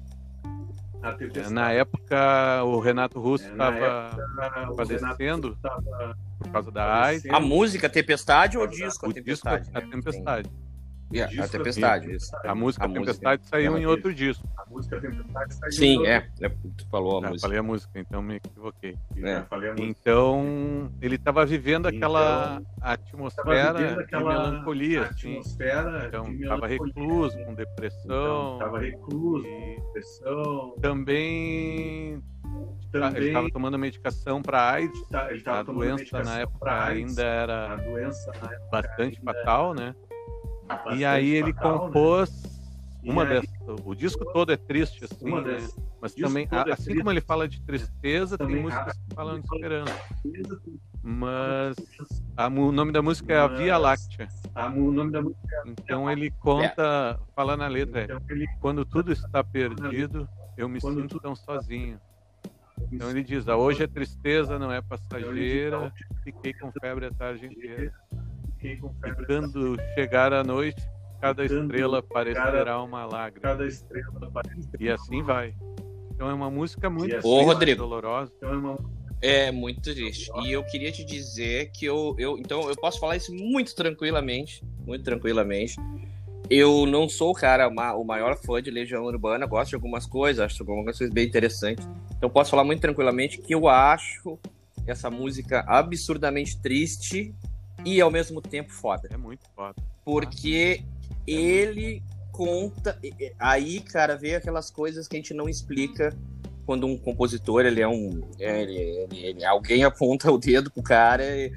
[1.01, 1.53] a tempestade.
[1.53, 4.09] Na época, o Renato Russo É, estava
[4.89, 7.25] Renato tava por causa da AIDS.
[7.31, 9.69] A música Tempestade ou o disco O A disco Tempestade?
[9.73, 10.49] A Tempestade.
[11.13, 12.31] Yeah, disco a Tempestade, é- isso.
[12.43, 13.05] A música A A música.
[13.05, 14.43] Tempestade saiu Ela em outro disco.
[14.65, 16.27] A música Tempestade Sim, é.
[16.41, 17.41] é, Tu falou a Ah, música.
[17.47, 18.97] falei a música, então me equivoquei.
[19.17, 19.73] É, música.
[19.77, 25.33] Então, ele estava vivendo aquela Tava atmosfera vivendo de aquela melancolia, assim.
[25.37, 28.57] atmosfera Então, de estava recluso, com Então, depressão.
[28.59, 30.75] tava recluso, e depressão.
[30.81, 32.23] também
[32.93, 35.07] ele Também estava tomando medicação para AIDS.
[35.09, 37.09] tá- ele tava A tomando doença medicação na época AIDS.
[37.17, 39.95] ainda era doença na época bastante ainda fatal, né?
[40.67, 41.85] bastante E aí ele fatal, né?
[41.93, 42.45] compôs
[43.03, 43.54] E uma aí, dessas.
[43.83, 45.67] O disco todo é triste, assim, né?
[46.01, 49.99] Mas também, é assim como ele fala de tristeza, tem músicas que falam de esperança.
[51.01, 51.75] Mas
[52.37, 54.27] a o nome da música é A Via Láctea.
[55.65, 58.21] Então ele conta, fala na letra, é, então,
[58.59, 61.99] quando tudo está perdido, eu me sinto tão sozinho.
[62.91, 65.91] Então ele diz, ah, hoje a tristeza não é passageira,
[66.23, 67.93] fiquei com febre a tarde inteira.
[68.63, 68.77] E
[69.25, 70.81] quando chegar a noite,
[71.25, 73.41] cada estrela parecerá cada- uma lágrima.
[73.41, 75.53] cada estrela parece E assim vai.
[76.13, 77.81] Então é uma música muito assim Ô, triste, Rodrigo.
[77.81, 78.31] dolorosa.
[78.37, 78.77] Então é uma
[79.21, 80.29] É muito triste.
[80.43, 82.37] E eu queria te dizer que eu, eu.
[82.37, 84.63] Então, eu posso falar isso muito tranquilamente.
[84.85, 85.75] Muito tranquilamente.
[86.47, 90.45] Eu não sou o cara, o maior fã de Legião Urbana, gosto de algumas coisas,
[90.45, 91.87] acho algumas coisas bem interessantes.
[92.17, 94.37] Então, posso falar muito tranquilamente que eu acho
[94.85, 97.33] essa música absurdamente triste
[97.83, 99.09] e ao mesmo tempo foda.
[99.11, 99.75] É muito foda.
[100.03, 100.83] Porque
[101.27, 102.97] ele conta.
[103.39, 106.13] Aí, cara, vê aquelas coisas que a gente não explica
[106.65, 108.21] quando um compositor ele é um.
[108.39, 111.23] é, ele, ele- ele- alguém aponta o dedo pro cara.
[111.23, 111.51] e-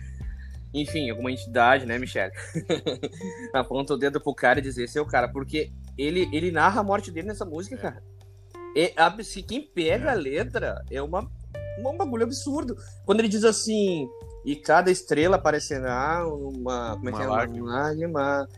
[0.75, 2.31] enfim, alguma entidade, né, Michele?
[3.55, 5.29] aponta o dedo pro cara e diz: esse é o cara.
[5.29, 7.79] Porque ele, ele narra a morte dele nessa música, É.
[7.79, 8.03] cara.
[8.77, 11.29] E, ab- se quem pega a letra é uma,
[11.79, 12.77] um bagulho absurdo.
[13.05, 14.09] Quando ele diz assim.
[14.45, 16.97] E cada estrela parecerá uma.
[16.97, 17.27] Como é Uma que é?
[17.27, 17.67] lágrima.
[17.67, 18.49] Uma lágrima.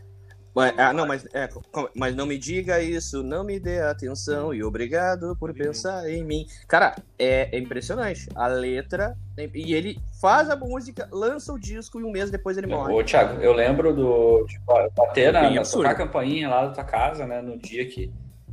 [0.53, 1.49] Mas, ah, não, mas, é,
[1.95, 6.45] mas não me diga isso, não me dê atenção e obrigado por pensar em mim.
[6.67, 8.27] Cara, é, é impressionante.
[8.35, 9.15] A letra.
[9.55, 12.93] E ele faz a música, lança o disco e um mês depois ele morre.
[12.93, 14.45] Ô, Thiago, eu lembro do.
[14.45, 17.41] Tipo, bater na, tocar a campainha lá da tua casa, né?
[17.41, 18.11] No dia que,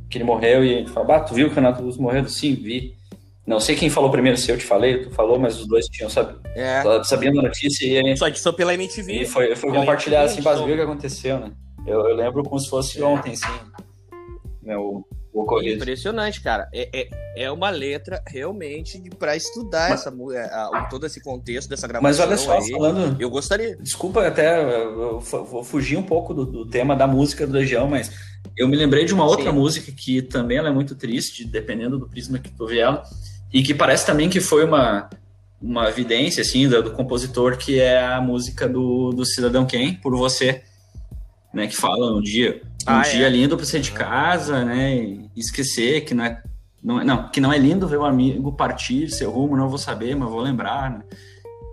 [0.09, 2.27] que ele morreu e a gente falou, bah, tu viu que o Renato Russo morreu?
[2.27, 2.97] Sim, vi.
[3.45, 6.07] Não sei quem falou primeiro, se eu te falei, tu falou, mas os dois tinham
[6.07, 6.35] sab...
[6.53, 6.83] É.
[6.83, 9.11] da notícia e, Só que foi pela MTV.
[9.11, 11.51] e foi, foi Pela compartilhado MTV, assim, viu o que aconteceu, né?
[11.89, 13.45] Eu, eu lembro como se fosse ontem, sim.
[14.61, 15.77] Né, o, o ocorrido.
[15.81, 16.67] Impressionante, cara.
[16.73, 21.67] É, é, é uma letra realmente pra estudar essa, mu- é, a- todo esse contexto
[21.69, 22.03] dessa gravação.
[22.03, 22.71] Mas olha só, aí.
[22.71, 23.19] falando.
[23.19, 23.75] Eu gostaria.
[23.77, 28.11] Desculpa até, eu vou fugir um pouco do, do tema da música do Legião, mas
[28.55, 29.57] eu me lembrei de uma outra Sim.
[29.57, 33.03] música que também ela é muito triste, dependendo do prisma que tu vê ela,
[33.51, 35.09] e que parece também que foi uma,
[35.61, 40.15] uma evidência, assim, do, do compositor, que é a música do, do Cidadão Quem, Por
[40.15, 40.61] Você,
[41.53, 43.29] né, que fala um dia, um Ah, dia é.
[43.29, 46.41] lindo pra sair de casa, né, e esquecer que não é,
[46.83, 49.77] não, é- não, que não é lindo ver o amigo partir, seu rumo, não vou
[49.77, 51.03] saber, mas vou lembrar, né.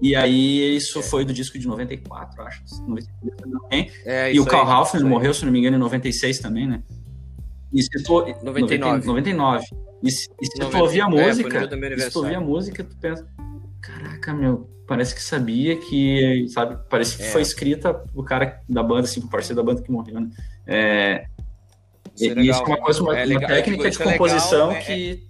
[0.02, 2.62] E aí, isso foi do disco de 94, acho.
[2.86, 5.02] 94, É, e o Carl aí.
[5.04, 6.82] morreu, se não me engano, em 96 também, né?
[7.72, 8.20] E se tu...
[8.42, 9.06] 99.
[9.06, 9.64] 99.
[10.02, 10.82] E se, e se tu 90.
[10.82, 13.26] ouvir a É, música, e se tu ouvir a música, tu pensa,
[13.80, 17.26] caraca, meu, parece que sabia que, sabe, parece que É.
[17.26, 20.30] foi escrita pro cara da banda, assim, pro parceiro da banda que morreu, né?
[20.66, 21.26] É,
[22.14, 22.44] Isso é e legal.
[22.44, 25.26] isso é uma coisa, uma, É uma técnica de é legal, composição é- que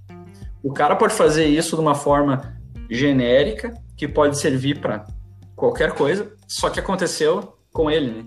[0.63, 2.57] o cara pode fazer isso de uma forma
[2.91, 5.07] genérica, que pode servir para
[5.55, 8.25] qualquer coisa, só que aconteceu com ele, né?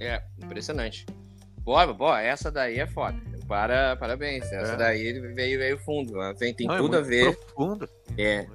[0.00, 1.06] É, impressionante.
[1.60, 3.16] Boa, boa, essa daí é foda.
[3.46, 4.44] Para, parabéns.
[4.50, 4.76] Essa É.
[4.76, 6.12] daí veio, veio fundo.
[6.34, 7.36] Tem, tem Não, é tudo a ver.
[7.36, 7.88] Profundo.
[8.18, 8.46] É,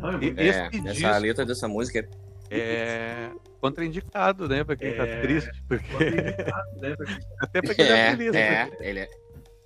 [0.00, 1.98] Não, é Esse essa disco- letra dessa música
[2.50, 3.30] é É
[3.60, 4.62] contraindicado, né?
[4.62, 5.20] Pra quem tá É.
[5.20, 5.50] triste.
[5.66, 5.92] Porque...
[6.80, 8.34] né, pra quem- Até pra quem tá É, feliz.
[8.34, 8.70] é, né?
[8.80, 9.08] ele é.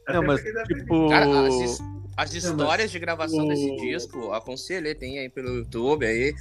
[0.06, 1.08] até Não, mas tipo.
[1.10, 1.80] Cara, as,
[2.16, 6.06] as Não, histórias mas de gravação desse o- disco, aconselho, aí, tem aí pelo YouTube
[6.06, 6.34] aí.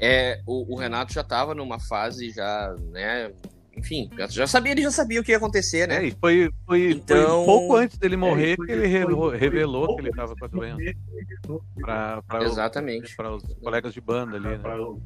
[0.00, 3.30] É, o, o Renato já tava numa fase já, né?
[3.78, 6.04] Enfim, já- sabia, ele já sabia o que ia acontecer, É, né?
[6.06, 9.38] e foi, foi, Então- foi pouco antes dele morrer foi- que ele foi- revelou, foi-
[9.38, 10.94] revelou foi que ele pouco tava com a doença
[11.80, 13.16] para para Exatamente.
[13.16, 14.58] para os colegas de banda ali, né?
[14.58, 15.00] pra o-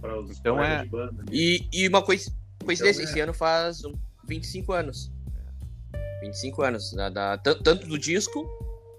[0.00, 1.24] pra os Então colegas é- de banda?
[1.32, 2.30] E, e uma coisa,
[2.64, 3.12] coincidência, Então, é.
[3.12, 3.92] esse ano faz um
[4.26, 5.10] 25 anos.
[6.20, 8.44] 25 anos, da, da- tan- tanto do disco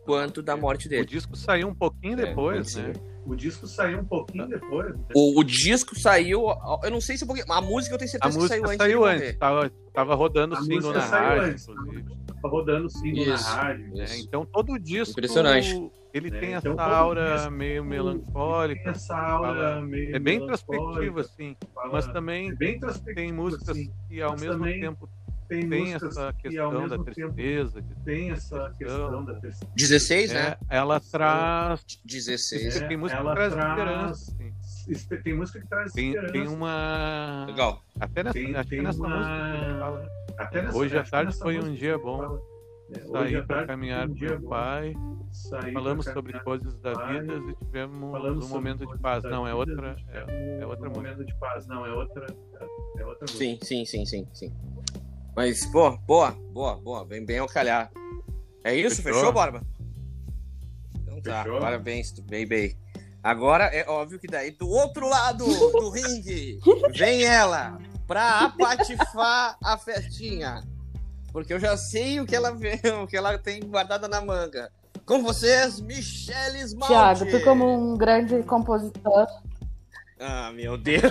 [0.05, 1.05] quanto da morte O dele.
[1.05, 2.87] disco saiu um pouquinho É, depois, 25.
[2.99, 3.05] né?
[3.29, 4.55] O disco saiu um pouquinho Tá.
[4.55, 4.95] depois.
[4.95, 5.03] né?
[5.15, 6.47] O, o disco saiu,
[6.83, 8.77] eu não sei se um pouquinho, a música eu tenho A certeza que música saiu
[8.77, 9.19] saiu antes.
[9.21, 12.05] de antes, tava, tava rodando A single na saiu rádio, antes, inclusive.
[12.41, 13.43] Tava rodando o single Isso.
[13.43, 13.95] na rádio.
[13.95, 14.03] né?
[14.05, 14.25] Isso.
[14.25, 15.91] Então todo o disco Impressionante.
[16.13, 18.89] ele É, tem então essa aura disco meio Tem melancólica.
[18.89, 21.57] essa aura fala- meio É bem melancólica, introspectivo, assim.
[21.75, 22.79] fala- Mas também é bem
[23.13, 23.91] tem músicas assim.
[24.07, 25.07] que ao mesmo também tempo
[25.49, 27.83] Tem, tem músicas essa questão da tristeza.
[28.05, 29.71] tem essa questão da tristeza.
[29.75, 30.57] 16, né?
[30.69, 31.83] É, ela traz.
[32.05, 32.77] 16.
[32.81, 34.31] É, tem música que traz traz- esperança.
[34.31, 34.53] assim.
[34.91, 36.33] Espe- Tem música que traz Tem, esperança.
[36.33, 37.45] tem uma.
[37.47, 37.81] Legal.
[37.99, 40.11] Até nessa, Tem- acho tem que nessa uma- música.
[40.37, 42.23] Até nessa- Hoje à tarde foi um dia bom.
[42.23, 44.49] é, hoje Saí à para tarde caminhar foi um com bom.
[44.49, 44.93] pai.
[45.31, 48.55] Saí Falamos pra sobre caminhar coisas da meu pai, vida e tivemos falamos um sobre
[48.55, 49.23] momento de coisas paz.
[49.23, 49.95] da Não, é vida, outra.
[49.95, 51.67] tivemos É, é outra um momento de paz.
[51.67, 52.25] Não, é outra.
[52.59, 53.37] É, é outra música.
[53.37, 54.51] Sim, sim, sim, sim, sim.
[55.39, 57.05] Mas, pô, boa, boa, boa.
[57.05, 57.89] Bem, bem ao calhar.
[58.61, 59.01] É isso?
[59.01, 59.19] Fechou?
[59.19, 59.61] Fechou, Borba?
[61.01, 61.61] Então tá, Fechou.
[61.61, 62.77] parabéns, bem.
[63.23, 66.59] Agora é óbvio que daí do outro lado do ringue
[66.93, 70.61] vem ela pra apatifar a festinha.
[71.31, 74.69] Porque eu já sei o que ela vê, o que ela tem guardada na manga.
[75.05, 76.91] Com vocês, Michelle Esmalte.
[77.23, 79.25] Tiago, tu como um grande compositor,
[80.19, 81.09] Ah, meu Deus.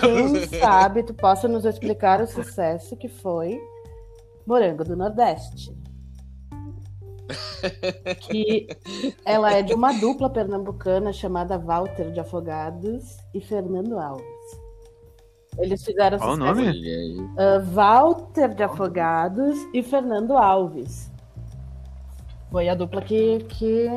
[0.51, 3.59] quem sabe tu possa nos explicar o sucesso que foi
[4.49, 5.77] Morango do Nordeste.
[8.21, 8.67] Que
[9.23, 14.25] ela é de uma dupla pernambucana chamada Walter de Afogados e Fernando Alves.
[15.59, 16.67] Eles fizeram Qual o nome?
[16.71, 21.11] Uh, Walter de Afogados e Fernando Alves.
[22.49, 23.87] Foi a dupla que, que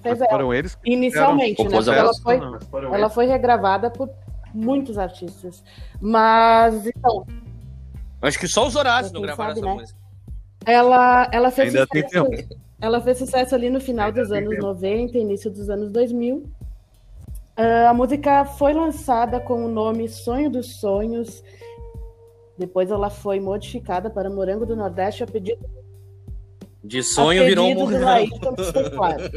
[0.00, 0.30] fez Mas ela.
[0.30, 1.76] foram eles que Inicialmente, né?
[1.76, 2.58] Ela foi, não?
[2.94, 4.08] Ela foi regravada por
[4.54, 5.62] muitos artistas.
[6.00, 7.26] Mas, então,
[8.22, 9.80] Acho que só os horários não gravaram sabe, essa né?
[9.80, 9.98] música.
[10.64, 12.62] ela, ela fez Ainda tem sucesso.
[12.80, 14.62] Ela fez sucesso ali no final Ainda dos anos tempo.
[14.62, 16.44] 90, início dos anos 2000.
[17.56, 21.42] Ah, a música foi lançada com o nome Sonho dos Sonhos.
[22.56, 25.68] Depois ela foi modificada para Morango do Nordeste a pedido
[26.84, 27.74] De sonho virou um
[28.72, 29.30] Teclados.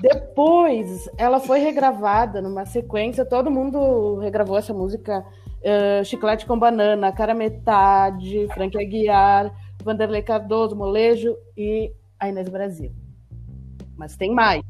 [0.00, 5.24] Depois, ela foi regravada numa sequência, todo mundo regravou essa música
[5.64, 12.92] uh, Chiclete com Banana, Cara Metade, Frank Aguiar, Vanderlei Cardoso, Molejo e a Inês Brasil.
[13.96, 14.62] Mas tem mais.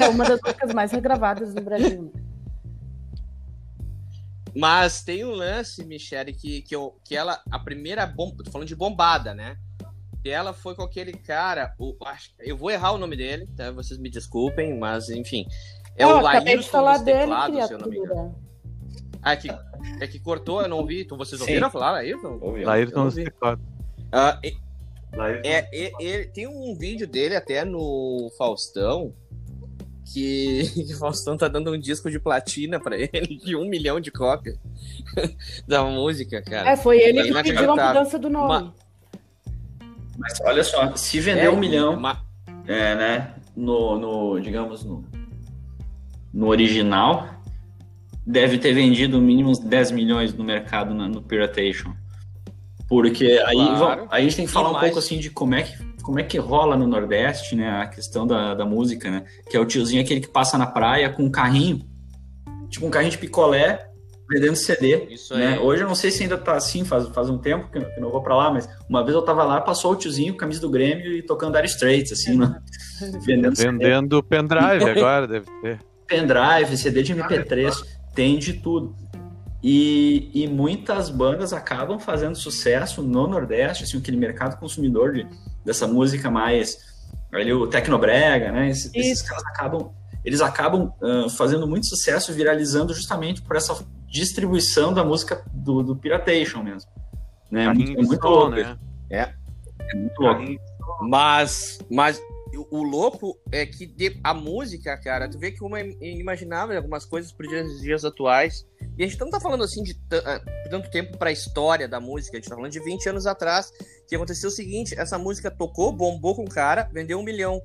[0.00, 2.02] É uma das músicas mais regravadas no Brasil.
[2.02, 2.22] Né?
[4.54, 8.68] Mas tem um lance, Michele, que, que, eu, que ela, a primeira bomba, tô falando
[8.68, 9.56] de bombada, né?
[10.24, 11.94] E ela foi com aquele cara, o,
[12.38, 13.70] eu vou errar o nome dele, tá?
[13.72, 15.46] Vocês me desculpem, mas enfim.
[15.96, 16.22] É oh, o
[16.62, 18.53] falar dos teclados, dele, se eu não me engano.
[19.24, 19.48] Ah, é que,
[20.00, 21.00] é que cortou, eu não ouvi.
[21.02, 21.72] Então vocês ouviram Sim.
[21.72, 22.38] falar, Laírton?
[22.62, 23.24] Laírton dos ouvi.
[23.24, 23.64] teclados.
[24.12, 24.56] Ah, e-
[25.14, 29.14] Lá é, é- é- tem um vídeo dele até no Faustão
[30.12, 33.98] que, que o Faustão tá dando um disco de platina pra ele de um milhão
[34.00, 34.58] de cópias
[35.66, 36.70] da música, cara.
[36.70, 38.72] É, foi ele que pediu a mudança do nome.
[40.18, 42.22] Mas olha só, se vender É, um milhão, ma-
[42.66, 43.34] é, né?
[43.56, 45.04] No, no, digamos, no,
[46.32, 47.28] no original,
[48.26, 51.92] deve ter vendido mínimo uns 10 milhões no mercado na- no Piratation.
[52.88, 53.76] Porque aí, Claro.
[53.78, 55.62] vamos- aí a gente tem que E falar um mais- pouco assim de como é
[55.62, 57.68] que, como é que rola no Nordeste, né?
[57.82, 59.24] A questão da, da música, né?
[59.50, 61.80] Que é o tiozinho aquele que passa na praia com um carrinho,
[62.68, 63.86] tipo um carrinho de picolé,
[64.28, 65.06] vendendo CD.
[65.10, 65.54] Isso né?
[65.54, 65.58] aí.
[65.58, 67.96] Hoje eu não sei se ainda tá assim, faz, faz um tempo que eu, que
[67.98, 70.60] eu não vou pra lá, mas uma vez eu tava lá, passou o tiozinho, camisa
[70.60, 72.54] do Grêmio e tocando Dire Straits, assim, né?
[73.26, 75.78] vendendo CD, Vendendo pendrive agora, deve ter.
[76.06, 77.82] pendrive, CD de MP3,
[78.14, 78.94] tem de tudo.
[79.62, 85.26] E, e muitas bandas acabam fazendo sucesso no Nordeste, assim, aquele mercado consumidor de,
[85.64, 86.76] dessa música mais
[87.32, 88.68] ali o tecnobrega, né?
[88.68, 89.90] Esses, esses caras acabam,
[90.24, 93.74] eles acabam ah, fazendo muito sucesso, viralizando justamente por essa
[94.06, 96.90] distribuição da música do, do piratation mesmo.
[97.50, 97.64] Né?
[97.64, 98.50] É muito, é muito louco.
[98.50, 98.76] né?
[99.10, 100.42] É muito louco.
[101.00, 102.20] Mas, mas
[102.58, 107.04] o- louco é que de- a música, cara, tu vê que uma é inimaginável algumas
[107.04, 108.66] coisas para dias, dias atuais.
[108.98, 110.40] E a gente não tá falando assim de ah,
[110.70, 113.70] tanto tempo pra história da música, a gente tá falando de 20 anos atrás,
[114.08, 117.60] que aconteceu o seguinte, essa música tocou, bombou com o cara, vendeu um milhão.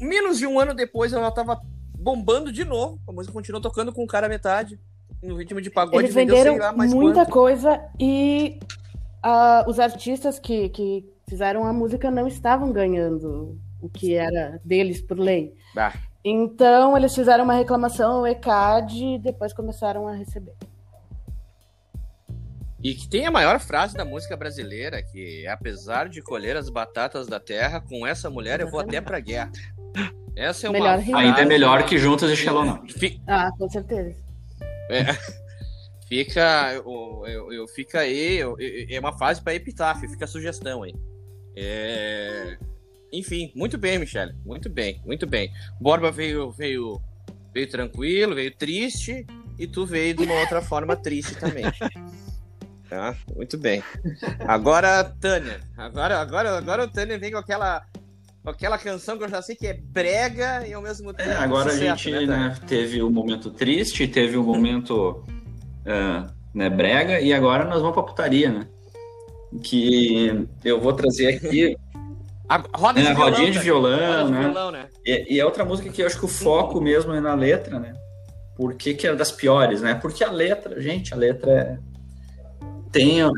[0.00, 1.60] Um- menos de um ano depois ela tava
[1.98, 4.78] bombando de novo, a música continuou tocando com o cara metade.
[5.22, 7.30] No ritmo de pagode Eles vendeu venderam lá mais muita quanto.
[7.32, 8.58] coisa e
[9.22, 15.00] ah, os artistas que, que fizeram a música não estavam ganhando o que era deles
[15.02, 15.52] por lei.
[15.74, 15.92] Bah.
[16.24, 20.54] Então eles fizeram uma reclamação ao ECAD e depois começaram a receber.
[22.82, 26.68] E que tem a maior frase da música brasileira, que é, apesar de colher as
[26.68, 29.50] batatas da terra, com essa mulher eu vou até pra guerra.
[30.34, 31.14] Essa é uma Melhor frase...
[31.14, 32.36] Ainda é melhor que Juntos e.
[32.98, 34.16] Fi- Ah, com certeza.
[36.08, 40.28] Fica, eu, eu, eu- fica aí, eu- eu- é uma frase para epitáfio, fica a
[40.28, 40.94] sugestão aí.
[41.56, 42.58] É,
[43.12, 45.52] Enfim, muito bem, Michele, muito bem, muito bem.
[45.78, 47.00] Borba veio, veio,
[47.52, 49.26] veio tranquilo, veio triste,
[49.58, 51.64] e tu veio de uma outra forma triste também.
[52.88, 53.82] Tá, muito bem.
[54.40, 57.84] Agora, Tânia, agora, agora, agora o Tânia vem com aquela,
[58.44, 61.70] aquela canção que eu já sei que é brega e ao mesmo tempo É, agora
[61.70, 65.22] a sucesso, gente né, né, teve o momento triste, teve o momento
[65.86, 68.66] ah, né, brega, e agora nós vamos pra putaria, né?
[69.62, 71.76] Que eu vou trazer aqui.
[72.54, 74.40] A roda É, de a violão, rodinha de violão, Roda de né?
[74.40, 74.88] violão, né?
[75.06, 77.78] E, e é outra música que eu acho que o foco mesmo é na letra,
[77.78, 77.94] né?
[78.56, 79.94] Por que, que é das piores, né?
[79.94, 81.78] Porque a letra, gente, a letra é.
[82.92, 83.22] Tem.
[83.22, 83.30] A,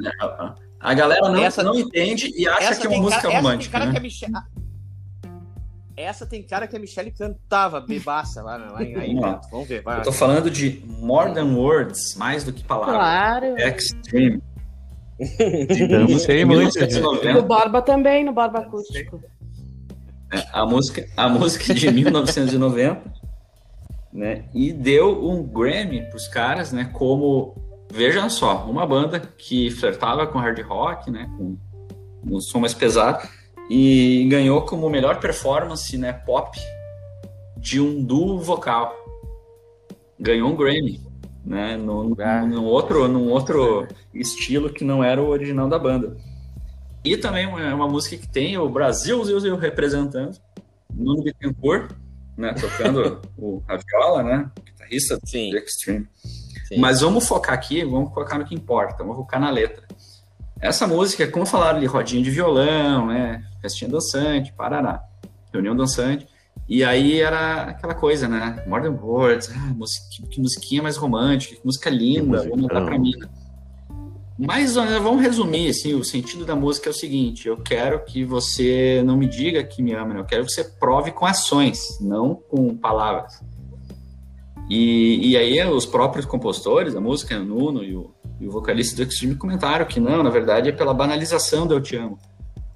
[0.80, 3.50] a- galera não, Essa- não entende e acha que é uma música cara- essa tem
[3.52, 4.00] romântica, né?
[4.00, 4.32] Michelle-
[5.96, 9.30] Essa tem cara que a Michelle cantava bebaça lá, lá em lá.
[9.34, 9.48] dentro.
[9.50, 10.00] Vamos ver, vai.
[10.00, 12.96] Eu tô falando de More Than Words, mais do que palavras.
[12.96, 13.56] Claro.
[13.58, 14.42] Extreme.
[15.18, 16.44] Muito, gente.
[16.44, 17.32] 1990.
[17.32, 19.22] No Borba também, no Borba Acústico.
[20.52, 23.02] a música, a música de 1990,
[24.12, 24.44] né?
[24.54, 26.90] E deu um Grammy pros caras, né?
[26.92, 27.54] Como,
[27.92, 31.30] veja só, uma banda que flertava com hard rock, né?
[31.36, 31.56] Com
[32.24, 33.26] um som mais pesado
[33.70, 36.12] e ganhou como melhor performance, né?
[36.12, 36.58] Pop
[37.56, 38.94] de um duo vocal.
[40.18, 41.00] Ganhou um Grammy,
[41.44, 41.76] né?
[41.76, 42.44] Num, Ah.
[42.44, 46.16] num outro, num outro estilo que não era o original da banda.
[47.04, 50.38] E também é uma música que tem o Brasil Zil, Zil representando,
[50.92, 51.90] Nuno Bittencourt,
[52.36, 56.06] né, tocando o, a viola, né, guitarrista Sim, do Extreme.
[56.66, 56.78] sim.
[56.78, 59.84] Mas vamos focar aqui, vamos focar no que importa, vamos focar na letra.
[60.60, 65.02] Essa música, como falaram ali, rodinha de violão, né, festinha dançante, parará,
[65.52, 66.26] reunião dançante,
[66.68, 71.56] e aí era aquela coisa, né, More Than Words, ah, musiquinha, que musiquinha mais romântica,
[71.56, 73.28] que música linda, Que vou mandar pra musicão.
[73.28, 73.44] mina.
[74.36, 78.24] Mas olha, vamos resumir, assim, o sentido da música é o seguinte, eu quero que
[78.24, 80.20] você não me diga que me ama, né?
[80.20, 83.40] eu quero que você prove com ações, não com palavras.
[84.68, 88.96] E, e aí os próprios compositores, a música, o Nuno e o, e o vocalista
[88.96, 92.18] do Extreme comentaram que não, na verdade é pela banalização do Eu Te Amo.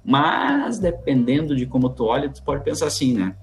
[0.05, 3.35] Mas, dependendo de como tu olha, tu pode pensar assim, né?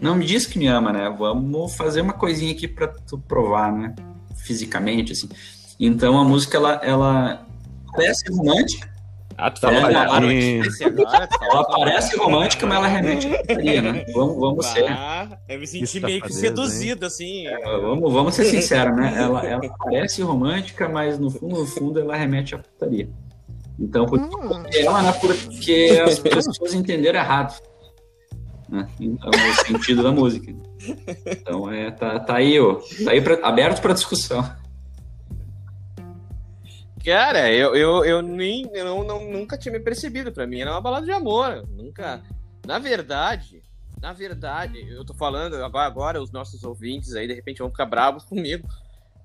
[0.00, 1.14] Não me diz que me ama, né?
[1.18, 3.94] Vamos fazer uma coisinha aqui para tu provar, né?
[4.36, 5.28] Fisicamente, assim.
[5.78, 7.46] Então a música, ela, ela
[7.92, 8.88] parece romântica.
[9.40, 14.04] Ah, tu falou É, falou Ela uma- parece romântica, mas ela remete à putaria, né?
[14.12, 14.84] Vamos, vamos ser.
[14.90, 17.44] Ah, eu me senti Isso meio que seduzido, assim.
[17.80, 19.14] Vamos, vamos ser sinceros, né?
[19.16, 23.08] Ela, ela parece romântica, mas no fundo, no fundo, ela remete à putaria.
[23.78, 24.28] Então, por Hum.
[24.74, 25.12] ela, né?
[25.12, 27.60] Porque as pessoas entenderam errado.
[28.68, 28.88] Né?
[29.00, 30.52] Então, é sentido da música.
[31.26, 34.42] Então, é, tá, tá aí, ó, tá aí pra- aberto para discussão.
[37.04, 40.32] Cara, eu, eu, eu nem eu não, não- nunca tinha me percebido.
[40.32, 41.66] Pra mim era uma balada de amor.
[41.68, 42.22] Nunca.
[42.66, 43.62] Na verdade,
[44.02, 47.86] na verdade, eu tô falando agora, agora os nossos ouvintes aí de repente vão ficar
[47.86, 48.68] bravos comigo.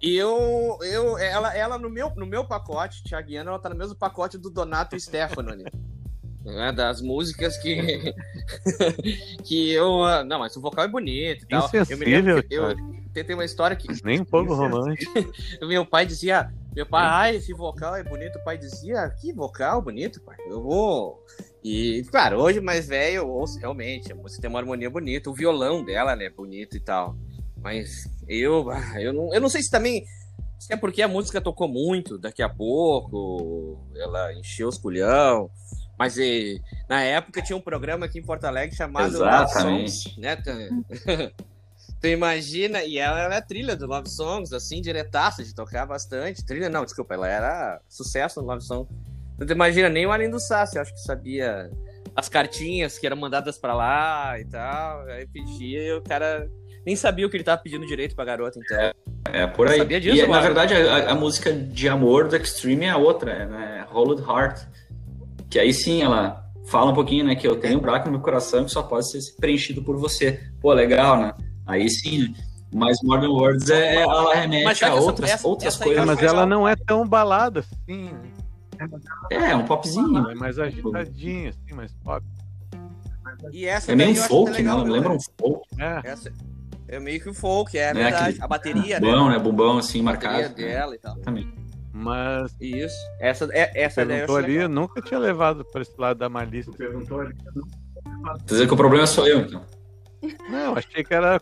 [0.01, 3.95] E eu, eu ela, ela no meu no meu pacote, Thiaguiana, ela tá no mesmo
[3.95, 5.65] pacote do Donato e Stefano ali.
[6.43, 8.13] Né, das músicas que
[9.45, 11.69] que eu ah, não, mas o vocal é bonito e tal.
[11.89, 12.75] Eu me lembro que eu,
[13.23, 15.11] tem uma história que Nem um pouco romântico.
[15.61, 18.39] meu pai dizia, meu pai, ai, esse vocal é bonito.
[18.39, 20.37] O pai dizia, que vocal bonito, pai.
[20.49, 21.23] Eu vou.
[21.63, 25.33] E, claro, hoje mais velho, eu ouço realmente, a música tem uma harmonia bonita, o
[25.33, 27.15] violão dela, né, bonito e tal.
[27.61, 30.03] Mas eu, ah, eu não, eu não sei se também.
[30.59, 35.49] Se é porque a música tocou muito, daqui a pouco ela encheu os culhão.
[35.97, 39.53] Mas e, na época tinha um programa aqui em Porto Alegre chamado Love.
[39.53, 40.37] Songs, né?
[42.03, 46.45] Tu imagina, e ela era trilha do Love Songs, assim, diretaça, de tocar bastante.
[46.45, 48.89] Trilha não, desculpa, ela era sucesso no Love Song.
[49.35, 51.71] Então, tu imagina, nem o Além do Sassi, acho que sabia
[52.13, 55.01] as cartinhas que eram mandadas pra lá e tal.
[55.07, 56.49] Aí pedia e o cara
[56.85, 58.93] nem sabia o que ele tava pedindo direito pra garota, então.
[59.31, 59.85] É por aí.
[59.99, 63.85] Disso, e, na verdade, a, a música de amor do Extreme é a outra, né?
[63.89, 64.61] Hold Heart.
[65.54, 67.36] Que aí sim ela fala um pouquinho, né?
[67.36, 70.41] Que eu tenho um buraco no meu coração que só pode ser preenchido por você.
[70.60, 71.32] Pô, legal, né?
[71.68, 72.34] Aí sim, né?
[72.74, 76.06] Mas Modern Words é, ela remete a essa- outras, essa- outras essa É, coisas.
[76.08, 78.10] mas ela não é tão balada assim.
[78.10, 78.89] né?
[79.30, 80.28] É, um popzinho.
[80.28, 82.26] É mais agitadinha, assim, mais pop.
[83.51, 84.89] E essa É meio um folk, é legal, né?
[84.91, 86.32] Lembra um folk, É, Essa
[86.88, 88.06] é meio que o folk, é, né?
[88.06, 88.24] verdade.
[88.30, 89.06] Aquele A bateria, né?
[89.06, 89.38] bumbão, né?
[89.38, 90.60] Bumbão assim, A bateria marcado.
[90.60, 90.68] né?
[90.68, 91.14] dela e tal.
[91.14, 91.62] Exatamente.
[91.93, 92.95] Mas Isso.
[93.19, 94.63] Essa, é, essa perguntou ali, legal.
[94.63, 96.71] eu nunca tinha levado para esse lado da malícia.
[96.71, 97.33] Tu perguntou ali.
[97.35, 99.63] Quer dizer que o problema sou eu, então.
[100.49, 101.39] Não, achei que era.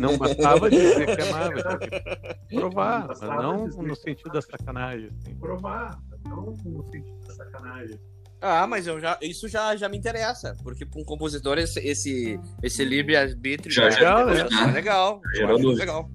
[0.00, 5.10] Não bastava dizer que amava, tinha que provar, mas não no sentido da sacanagem.
[5.20, 5.34] Assim.
[5.36, 8.00] Provar, não no sentido da sacanagem.
[8.40, 12.38] Ah, mas eu já, isso já, já me interessa, porque para um compositor esse, esse,
[12.62, 14.46] esse livre-arbítrio Já- é, já, né?
[14.68, 15.20] é legal.
[15.34, 15.80] Gerou dúvida.
[15.80, 16.10] legal.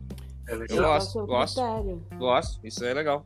[0.51, 2.03] É Eu gosto, é gosto, critério?
[2.17, 2.67] gosto.
[2.67, 3.25] Isso é legal.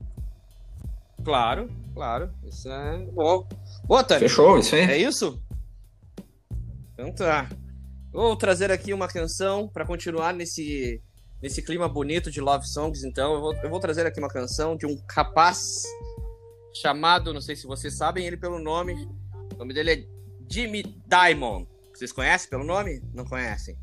[1.24, 2.30] Claro, claro.
[2.44, 3.48] Isso é bom.
[3.86, 4.30] Boa, Tânia.
[4.30, 4.82] Fechou, isso aí.
[4.82, 5.42] É isso?
[6.94, 7.50] Então tá.
[8.14, 11.02] Vou trazer aqui uma canção para continuar nesse,
[11.42, 13.04] nesse clima bonito de love songs.
[13.04, 15.84] Então, eu vou, eu vou trazer aqui uma canção de um rapaz
[16.74, 18.94] chamado, não sei se vocês sabem ele pelo nome.
[19.54, 20.06] O nome dele é
[20.50, 21.68] Jimmy Diamond.
[21.94, 23.02] Vocês conhecem pelo nome?
[23.14, 23.76] Não conhecem.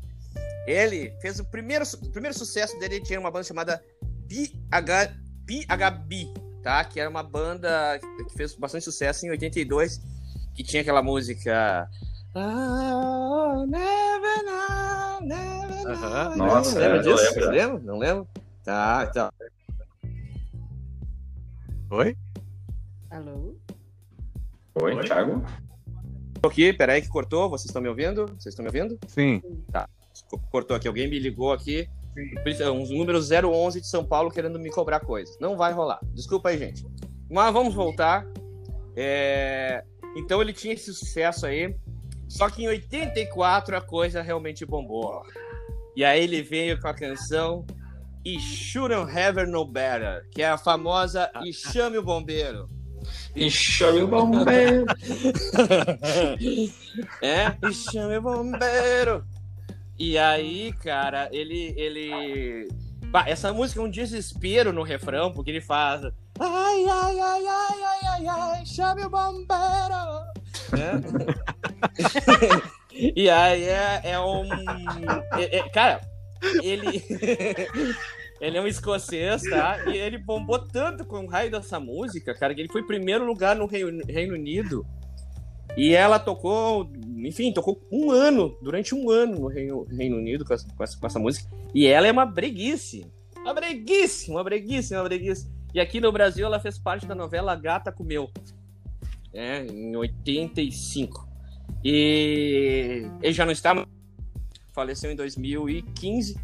[0.65, 3.83] Ele fez o primeiro, o primeiro sucesso dele, ele tinha uma banda chamada
[4.27, 5.13] PH,
[5.45, 6.83] PHB, tá?
[6.85, 9.99] Que era uma banda que fez bastante sucesso em 82,
[10.55, 11.89] que tinha aquela música.
[12.35, 16.35] Oh, never know, never know.
[16.37, 17.23] Nossa, lembra disso?
[17.35, 17.49] lembro.
[17.51, 17.79] Lembra?
[17.81, 18.27] Não lembro?
[18.63, 19.29] Tá, então.
[21.91, 22.17] Oi?
[23.11, 23.55] Alô?
[24.81, 25.43] Oi, Thiago.
[26.41, 27.49] Tô aqui, peraí que cortou.
[27.49, 28.25] Vocês estão me ouvindo?
[28.27, 28.97] Vocês estão me ouvindo?
[29.07, 29.41] Sim.
[29.71, 29.85] Co-
[30.51, 30.87] Cortou aqui.
[30.87, 31.87] Alguém me ligou aqui.
[32.75, 35.35] Uns números 011 de São Paulo querendo me cobrar coisas.
[35.39, 35.99] Não vai rolar.
[36.13, 36.85] Desculpa aí, gente.
[37.29, 38.25] Mas vamos voltar.
[38.95, 39.83] É,
[40.15, 41.75] Então ele tinha esse sucesso aí.
[42.27, 45.23] Só que em 84 a coisa realmente bombou.
[45.95, 47.65] E aí ele veio com a canção
[48.25, 52.69] E Shouldn't Have No Better, que é a famosa E Chame o Bombeiro.
[53.35, 54.85] E chame o bombeiro.
[57.21, 59.25] É, e chame o bombeiro.
[59.97, 61.73] E aí, cara, ele.
[61.77, 62.67] ele...
[63.07, 66.03] Bah, essa música é um desespero no refrão, porque ele faz.
[66.39, 70.33] Ai, ai, ai, ai, ai, ai, ai, chame o bombeiro.
[70.71, 71.01] Né?
[73.15, 74.45] e aí é, é um.
[75.37, 76.01] é- é- cara,
[76.63, 77.03] ele.
[78.41, 79.85] ele é um escocês, tá?
[79.85, 83.55] E ele bombou tanto com o raio dessa música, cara, que ele foi primeiro lugar
[83.55, 84.85] no Reino, Reino Unido.
[85.77, 86.91] E ela tocou
[87.27, 90.97] enfim, tocou um ano, durante um ano no Reino, Reino Unido com essa, com essa,
[90.97, 91.49] com essa música.
[91.73, 93.05] E ela é uma breguice.
[93.37, 95.51] Uma breguice, uma breguice, uma breguice.
[95.73, 98.29] E aqui no Brasil ela fez parte da novela Gata Comeu,
[99.33, 101.27] é, em 85.
[101.83, 103.85] E ele já não está,
[104.71, 106.37] faleceu em 2015.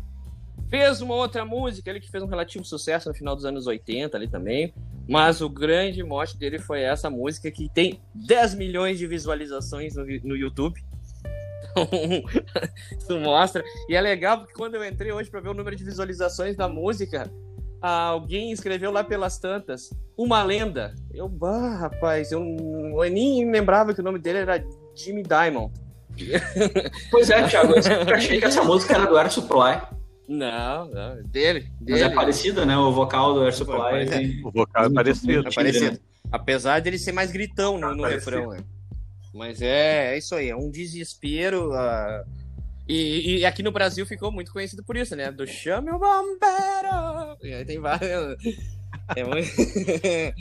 [0.68, 4.18] Fez uma outra música, ele que fez um relativo sucesso no final dos anos 80
[4.18, 4.74] ali também.
[5.10, 10.06] Mas o grande mote dele foi essa música que tem 10 milhões de visualizações no,
[10.06, 10.80] no YouTube.
[12.96, 13.64] Isso mostra.
[13.90, 16.70] E é legal porque quando eu entrei hoje para ver o número de visualizações da
[16.70, 17.28] música,
[17.82, 20.94] alguém escreveu lá pelas tantas, uma lenda.
[21.12, 24.64] Eu, bah, rapaz, eu, eu nem lembrava que o nome dele era
[24.96, 25.74] Jimmy Diamond.
[27.10, 29.82] Pois é, Thiago, eu achei que essa música era do Air Supply.
[30.30, 31.90] Não, não, dele, dele.
[31.90, 32.78] Mas é parecido, né?
[32.78, 34.08] O vocal do Air Supply.
[34.08, 34.46] É.
[34.46, 35.48] O vocal é parecido.
[35.48, 36.00] É parecido.
[36.32, 38.60] Apesar dele ser mais gritão no, no refrão, né?
[39.34, 41.72] Mas é, é isso aí, é um desespero.
[41.72, 42.24] Uh...
[42.88, 45.32] E, e, aqui no Brasil ficou muito conhecido por isso, né?
[45.32, 47.38] Do Chame o Bombeiro!
[47.42, 48.36] E aí tem vários.
[49.16, 49.50] É muito.
[49.92, 50.34] É,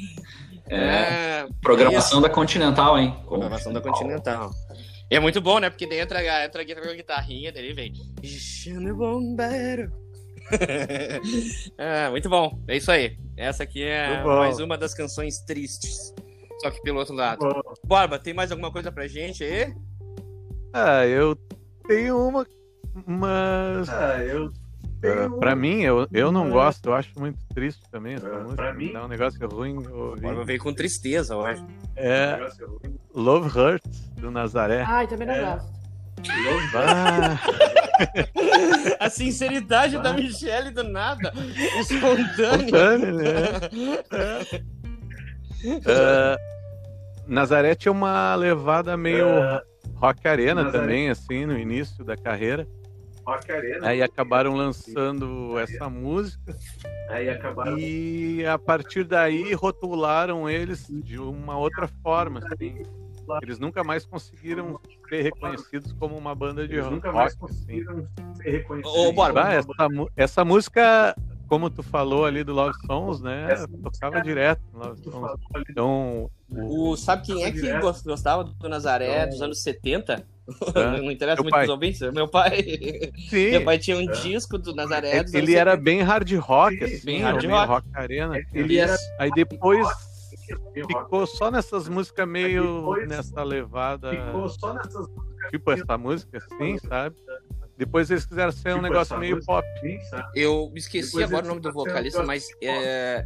[1.44, 3.16] é, programação da Continental, hein?
[3.26, 4.50] Programação da Continental.
[5.10, 5.70] E é muito bom, né?
[5.70, 7.92] Porque daí entra, entra aqui com a guitarrinha dele vem.
[8.24, 9.90] Chame bombeiro.
[11.78, 12.62] é, muito bom.
[12.68, 13.16] É isso aí.
[13.36, 16.14] Essa aqui é mais uma das canções tristes.
[16.60, 17.38] Só que pelo outro lado.
[17.84, 19.74] Borba, tem mais alguma coisa pra gente aí?
[20.74, 21.34] Ah, eu
[21.86, 22.46] tenho uma.
[23.06, 23.88] Mas.
[23.88, 24.52] Ah, eu
[24.98, 28.56] Uh, pra mim, eu, eu não gosto, eu acho muito triste também essa uh, música.
[28.56, 29.78] Pra mim, dá um negócio ruim.
[30.16, 31.64] Agora veio com tristeza, eu acho.
[31.94, 32.38] É.
[33.14, 34.82] Love Hurts, do Nazaré.
[34.86, 35.44] Ai, também não é.
[35.44, 35.78] gosto.
[36.74, 37.38] Ah.
[39.00, 40.00] A sinceridade ah.
[40.00, 41.32] da Michelle do nada.
[41.78, 42.64] Espontânea.
[42.64, 43.60] Espontânea, né?
[45.64, 46.38] uh,
[47.26, 49.60] Nazaré tinha uma levada meio uh,
[49.94, 50.82] rock arena Nazaré.
[50.82, 52.66] também, assim, no início da carreira.
[53.28, 53.88] Rock Arena.
[53.88, 56.56] Aí acabaram lançando essa música.
[57.10, 57.78] Aí acabaram...
[57.78, 62.40] E a partir daí rotularam eles de uma outra forma.
[62.40, 62.82] Assim.
[63.42, 66.94] Eles nunca mais conseguiram ser reconhecidos como uma banda de rock.
[66.94, 67.38] Nunca mais assim.
[67.40, 68.34] conseguiram assim.
[68.42, 68.98] ser reconhecidos.
[68.98, 69.68] Ô, Borba, essa,
[70.16, 71.14] essa música
[71.46, 73.50] como tu falou ali do Love Songs, né?
[73.50, 75.40] Essa tocava direto no Love Songs.
[75.68, 76.30] Então.
[76.50, 80.26] O, sabe quem é que gostava do Nazaré então, dos anos 70?
[80.74, 81.00] É.
[81.02, 82.00] Não interessa muito os ouvintes.
[82.12, 82.62] Meu pai.
[83.28, 83.50] Sim.
[83.50, 84.12] Meu pai tinha um é.
[84.12, 85.22] disco do Nazaré.
[85.22, 85.84] Dos ele era 70.
[85.84, 87.68] bem hard rock, assim, bem hard rock.
[87.68, 88.40] rock arena.
[88.52, 88.96] Ele era...
[89.18, 89.86] Aí depois
[90.74, 94.10] ficou só nessas músicas meio nessa levada.
[94.10, 95.50] Ficou só nessas músicas.
[95.50, 97.16] Tipo essa música, assim, sabe?
[97.76, 99.64] Depois eles quiseram ser tipo um negócio meio pop.
[100.34, 103.24] Eu esqueci Depois agora o nome do vocalista, mas é,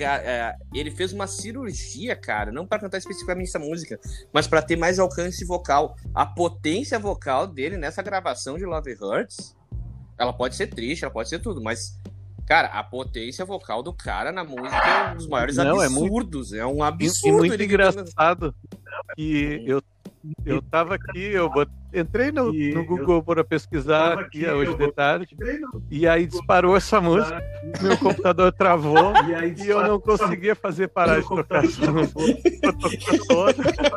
[0.00, 3.98] é, ele fez uma cirurgia, cara, não para cantar especificamente essa música,
[4.32, 5.96] mas para ter mais alcance vocal.
[6.14, 9.56] A potência vocal dele nessa gravação de Love Hurts,
[10.18, 11.98] ela pode ser triste, ela pode ser tudo, mas
[12.46, 16.52] Cara, a potência vocal do cara na música é um dos maiores não, absurdos.
[16.52, 16.70] É, muito...
[16.70, 17.44] é um absurdo.
[17.44, 18.54] E muito engraçado
[19.16, 19.82] que eu
[20.44, 21.50] eu tava aqui, eu
[21.92, 25.82] entrei no, no Google para pesquisar aqui, aqui hoje de tarde, no...
[25.90, 27.42] e aí disparou essa música,
[27.80, 32.16] meu computador travou e, aí, e eu não conseguia fazer parar de tocar essa música.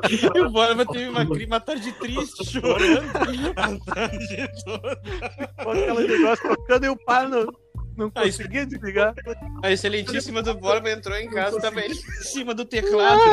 [0.09, 3.09] E o Borba teve uma, uma tarde triste, chorando.
[3.55, 5.01] A tarde toda.
[5.63, 7.68] Com aquele negócio tocando e eu paro no
[7.99, 9.13] não conseguia desligar.
[9.61, 13.19] A excelentíssima do Borba entrou em casa ele em cima do teclado.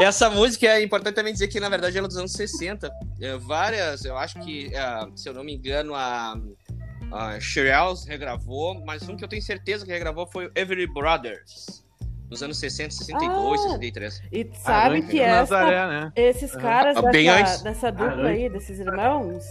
[0.00, 2.90] Essa música é importante também dizer que, na verdade, ela é dos anos 60.
[3.20, 6.34] É, várias, eu acho que, é, se eu não me engano, a,
[7.10, 11.82] a Shirelles regravou, mas um que eu tenho certeza que regravou foi o Every Brothers
[12.32, 14.22] nos anos 60, 62, ah, 63.
[14.32, 16.12] E sabe ah, que essa, Nazaré, né?
[16.16, 19.44] esses caras ah, dessa, dessa dupla aí, desses irmãos,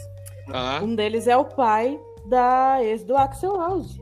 [0.54, 0.82] ah.
[0.84, 4.02] Um deles é o pai da ex do Axel Rose.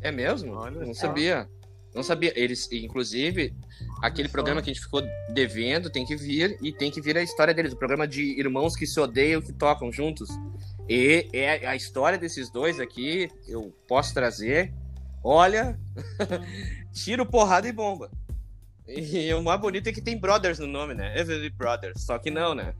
[0.00, 0.54] É mesmo?
[0.54, 1.48] Olha, não sabia.
[1.94, 2.32] Não sabia.
[2.36, 3.54] Eles, inclusive,
[4.00, 5.02] aquele programa que a gente ficou
[5.32, 7.72] devendo tem que vir e tem que vir a história deles.
[7.72, 10.28] O programa de irmãos que se odeiam, que tocam juntos.
[10.88, 14.72] E é a história desses dois aqui, eu posso trazer.
[15.22, 15.78] Olha,
[16.92, 18.10] tiro, porrada e bomba.
[18.88, 21.16] E o mais bonito é que tem Brothers no nome, né?
[21.16, 22.02] Everly Brothers.
[22.02, 22.74] Só que não, né?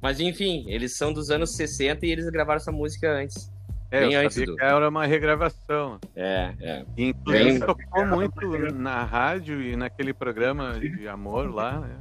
[0.00, 3.50] Mas enfim, eles são dos anos 60 e eles gravaram essa música antes.
[3.90, 4.54] É, bem eu antes do...
[4.54, 5.98] que era uma regravação.
[6.14, 6.84] É, é.
[6.96, 7.60] E, inclusive bem...
[7.60, 11.98] tocou muito na rádio e naquele programa de amor lá, né?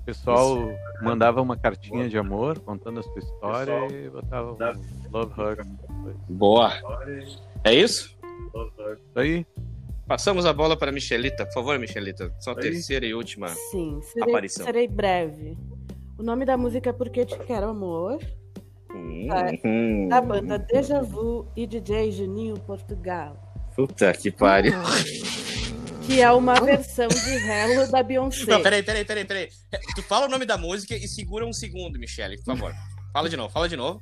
[0.00, 0.78] O pessoal Isso.
[1.02, 5.66] mandava uma cartinha de amor contando a sua história pessoal, e botava um Love Hurt.
[6.28, 6.72] Boa.
[7.64, 8.16] É isso?
[8.54, 9.46] Isso aí.
[10.06, 11.44] Passamos a bola para Michelita.
[11.46, 12.32] Por favor, Michelita.
[12.40, 13.48] Sua terceira e última.
[13.48, 14.64] Sim, serei, Aparição.
[14.64, 15.56] serei breve.
[16.20, 18.18] O nome da música é Porque Te Quero Amor,
[18.94, 23.34] Hum, da banda Deja Vu e DJ Juninho Portugal.
[23.74, 24.74] Puta que pariu.
[26.04, 28.44] Que é uma versão de Hello da Beyoncé.
[28.50, 29.48] Não, peraí, peraí, peraí, peraí.
[29.94, 32.74] Tu fala o nome da música e segura um segundo, Michele, por favor.
[33.14, 33.98] Fala de novo, fala de novo.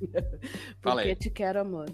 [0.82, 1.14] Fala Porque aí.
[1.14, 1.86] Te Quero Amor.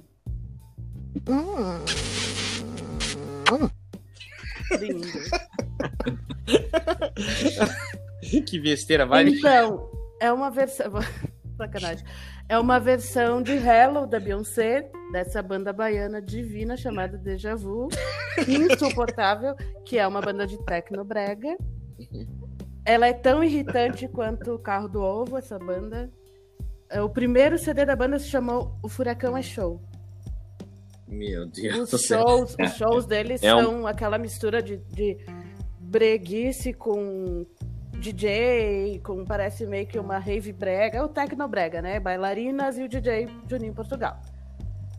[4.80, 5.06] Lindo.
[8.46, 9.28] que besteira, vai.
[9.28, 9.93] Então,
[10.24, 10.92] é uma versão.
[11.56, 12.04] Sacanagem.
[12.48, 17.88] É uma versão de Hello da Beyoncé, dessa banda baiana divina chamada Deja Vu.
[18.48, 19.54] Insuportável,
[19.84, 21.56] que é uma banda de tecnobrega.
[22.84, 26.10] Ela é tão irritante quanto o Carro do Ovo, essa banda.
[26.90, 29.80] É, O primeiro CD da banda se chamou O Furacão é Show.
[31.06, 32.20] Meu Deus Os do céu.
[32.26, 35.16] shows, os shows deles É um- são aquela mistura de, de
[35.78, 37.46] breguice com
[38.12, 41.98] DJ, com parece meio que uma rave brega, é o tecnobrega, né?
[41.98, 44.20] Bailarinas e o DJ Juninho Portugal.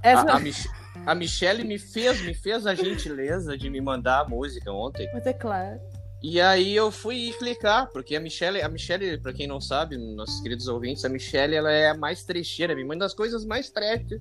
[0.01, 0.31] Essa...
[0.31, 0.67] A, a, Mich
[1.05, 5.07] a Michelle me fez, me fez a gentileza de me mandar a música ontem.
[5.13, 5.79] Mas é claro.
[6.23, 10.41] E aí eu fui clicar, porque a Michelle, a Michelle, pra quem não sabe, nossos
[10.41, 14.19] queridos ouvintes, a Michelle ela é a mais trecheira, me manda as coisas mais trash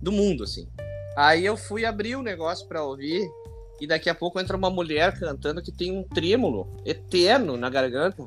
[0.00, 0.68] do mundo, assim.
[1.16, 3.28] Aí eu fui abrir o negócio pra ouvir,
[3.82, 8.24] e daqui a pouco entra uma mulher cantando que tem um trêmulo eterno na garganta.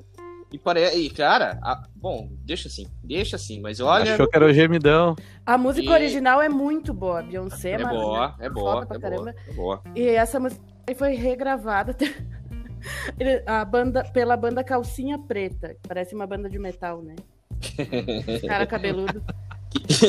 [0.51, 0.97] E parece.
[0.99, 4.13] E, cara, a- bom, deixa assim, deixa assim, mas olha.
[4.13, 5.15] Achou que era o gemidão.
[5.45, 7.21] A música E- original é muito boa.
[7.23, 9.81] Beyoncé É mas, boa, né, é boa, é boa, é boa.
[9.95, 10.61] E essa música
[10.97, 11.95] foi regravada
[13.47, 17.15] a banda, pela banda Calcinha Preta, parece uma banda de metal, né?
[18.47, 19.23] Cara cabeludo.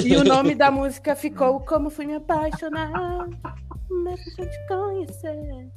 [0.04, 3.28] E o nome da música ficou Como Fui Me Apaixonar,
[3.90, 5.68] mesmo sem te conhecer.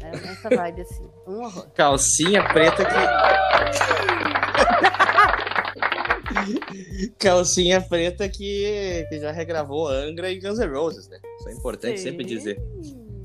[0.00, 1.66] É essa vibe assim, um horror.
[1.70, 2.94] Calcinha preta que.
[7.18, 11.18] Calcinha preta que, que já regravou Angra e Guns N' Roses, né?
[11.38, 12.34] Isso é importante sempre Sim.
[12.34, 12.60] dizer.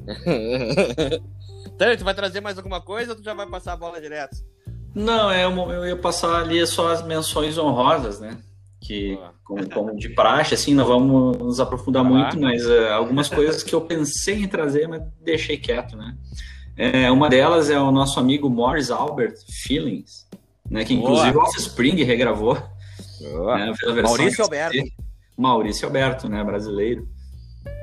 [1.75, 4.37] Então, tu vai trazer mais alguma coisa ou tu já vai passar a bola direto?
[4.93, 8.37] Não, é, eu, eu ia passar ali só as menções honrosas, né?
[8.85, 13.63] Que, como, como de praxe, assim, não vamos nos aprofundar muito, mas eh, algumas coisas
[13.63, 16.17] que eu pensei em trazer, mas deixei quieto, né?
[16.75, 20.27] É, uma delas é o nosso amigo Morris Albert, Feelings,
[20.69, 20.83] né?
[20.83, 21.45] Que inclusive Boa.
[21.45, 22.55] o Offspring regravou.
[23.21, 23.73] né,
[24.03, 24.43] Maurício.
[24.43, 24.77] Alberto.
[25.37, 26.43] Maurício Alberto, né?
[26.43, 27.07] Brasileiro.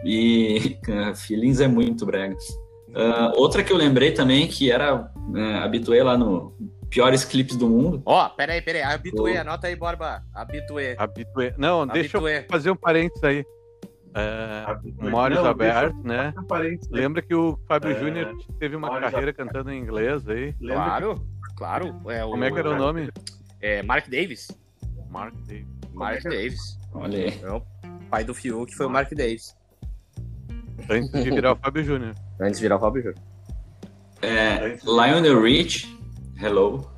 [0.04, 2.36] E uh, Feelings é muito brega.
[2.88, 6.52] Uh, outra que eu lembrei também, que era né, habituei lá no
[6.90, 8.02] Piores Clipes do Mundo.
[8.04, 8.82] Ó, peraí, peraí.
[8.82, 9.40] Habituê, Boa.
[9.42, 10.22] anota aí, Borba.
[10.34, 10.96] Habituê.
[10.98, 11.54] Habitué.
[11.56, 13.44] Não, deixa eu fazer um parênteses aí.
[14.12, 16.34] É, Alberto, deixa- né?
[16.90, 20.52] Lembra que o Fábio É, Júnior teve uma Morris carreira cantando em inglês aí?
[20.60, 21.26] Lembra Claro,
[21.56, 22.00] claro.
[22.10, 23.08] É o, Como é que era o nome?
[23.60, 24.48] É Mark Davis.
[25.08, 25.66] Mark Davis.
[25.94, 26.78] Mark é que- Davis.
[26.92, 27.40] Olha aí.
[27.40, 27.62] É o
[28.10, 29.54] pai do Fiuk foi o Mark Davis.
[30.90, 32.14] Antes de virar o Fábio Júnior.
[32.40, 33.20] Antes de virar o Fábio Júnior.
[34.22, 35.96] É, Lionel Rich,
[36.40, 36.88] Hello.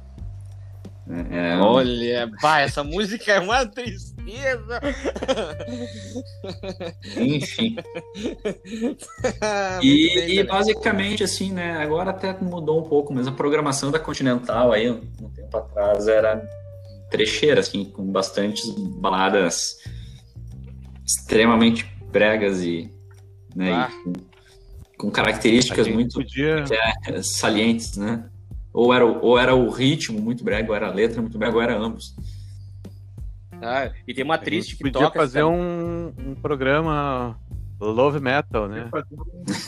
[1.30, 4.80] É, Olha, pá, essa música é uma tristeza.
[7.16, 7.76] enfim.
[8.72, 9.07] Muito
[9.82, 11.76] E, e basicamente, assim, né?
[11.82, 16.40] Agora até mudou um pouco, mas a programação da Continental aí, um tempo atrás, era
[17.11, 19.78] trecheira, assim, com bastantes baladas
[21.05, 22.90] extremamente bregas e,
[23.55, 23.90] né, Ah.
[23.90, 24.12] e com,
[24.99, 26.64] com características muito podia.
[27.09, 28.24] eh, salientes, né?
[28.72, 31.54] Ou era, o- ou era o ritmo muito brega, ou era a letra muito brega,
[31.56, 32.14] ou era ambos.
[33.60, 35.20] Ah, e tem uma A triste gente que podia toca.
[35.20, 37.38] fazer um, um programa
[37.80, 38.88] Love Metal, né?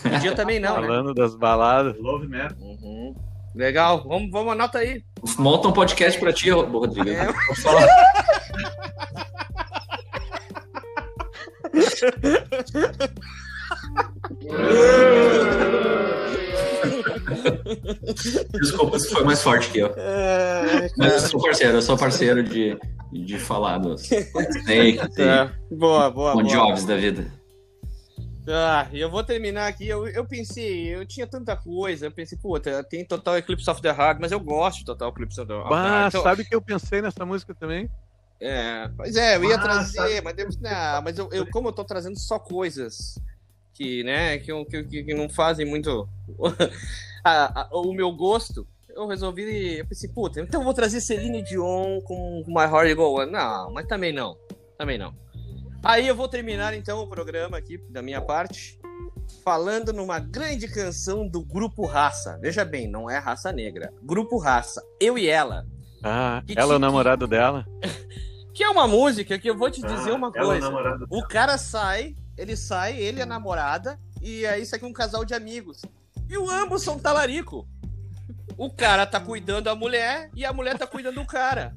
[0.02, 0.86] Podia também não, né?
[0.86, 1.96] Falando das baladas.
[2.00, 2.56] Love Metal.
[2.60, 3.14] Uhum.
[3.54, 5.04] Legal, vamos, vamos anota aí.
[5.38, 7.08] Monta um podcast pra ti, Rodrigo.
[7.08, 7.26] É.
[7.26, 7.86] Vou falar.
[18.60, 19.88] Desculpa se foi mais forte que eu.
[19.96, 22.78] É, Mas eu sou parceiro, eu sou parceiro de,
[23.12, 25.52] de falar dos Snake e tá.
[25.70, 26.52] Boa, boa, Bon boa.
[26.54, 27.26] Jobs da vida.
[28.46, 29.88] Ah, e eu vou terminar aqui.
[29.88, 32.06] Eu, eu pensei, eu tinha tanta coisa.
[32.06, 35.40] Eu pensei, pô, tem Total Eclipse of the Heart, mas eu gosto de Total Eclipse
[35.40, 36.08] of the Heart.
[36.08, 37.88] Então, sabe que eu pensei nessa música também?
[38.40, 40.20] É, pois é, eu ia Ah, trazer, sabe.
[40.20, 43.14] mas, não, mas eu, eu- como eu tô trazendo só coisas
[43.74, 46.08] que, né, que, que, que- não fazem muito
[47.24, 51.42] a- a- o meu gosto, eu resolvi, eu pensei, puta, então eu vou trazer Celine
[51.42, 53.26] Dion com My Heart Go On.
[53.26, 54.36] Não, mas também não,
[54.78, 55.12] também não.
[55.82, 58.78] Aí eu vou terminar então o programa aqui da minha parte
[59.42, 62.38] falando numa grande canção do Grupo Raça.
[62.40, 63.92] Veja bem, não é Raça Negra.
[64.02, 65.66] Grupo Raça, Eu e Ela.
[66.02, 67.66] Ah, ela é o namorado dela?
[68.54, 71.06] Que é uma música que eu vou te dizer Ah, uma ela é o coisa.
[71.10, 75.24] O cara sai, ele sai, ele e a namorada, e aí sai com um casal
[75.24, 75.82] de amigos.
[76.28, 77.68] E o ambos são talarico.
[78.56, 81.74] O cara tá cuidando da mulher e a mulher tá cuidando do cara.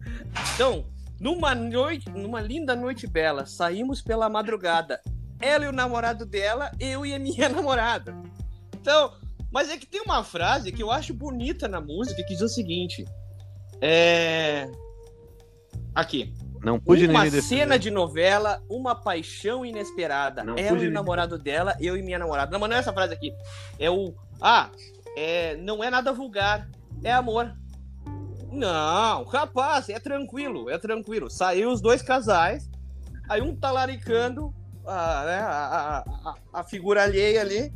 [0.54, 0.86] Então,
[1.20, 5.02] numa noite, numa linda noite bela, saímos pela madrugada.
[5.40, 8.16] Ela e o namorado dela, eu e a minha namorada.
[8.80, 9.14] Então,
[9.52, 12.50] mas é que tem uma frase que eu acho bonita na música que diz o
[12.50, 13.06] seguinte:
[13.82, 14.70] É.
[15.96, 16.34] Aqui.
[16.64, 20.44] Não pude uma nem cena de novela, uma paixão inesperada.
[20.44, 22.52] Não ela pude e o namorado dela, eu e minha namorada.
[22.52, 23.34] Não, mas não é essa frase aqui.
[23.80, 24.14] É o.
[24.42, 24.70] Ah,
[25.16, 26.68] é, não é nada vulgar.
[27.04, 27.54] É amor.
[28.52, 31.30] Não, rapaz, é tranquilo, é tranquilo.
[31.30, 32.70] Saiu os dois casais,
[33.30, 34.54] aí um tá laricando
[34.86, 37.72] a, né, a, a, a- a figura alheia ali,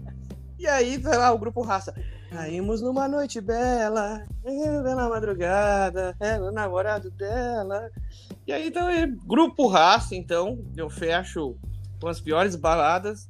[0.57, 1.93] e aí vai lá o grupo raça.
[2.35, 7.89] Caímos numa noite bela, pela madrugada, era o namorado dela.
[8.47, 11.57] E aí, então, é grupo raça, então, eu fecho
[11.99, 13.27] com as piores baladas,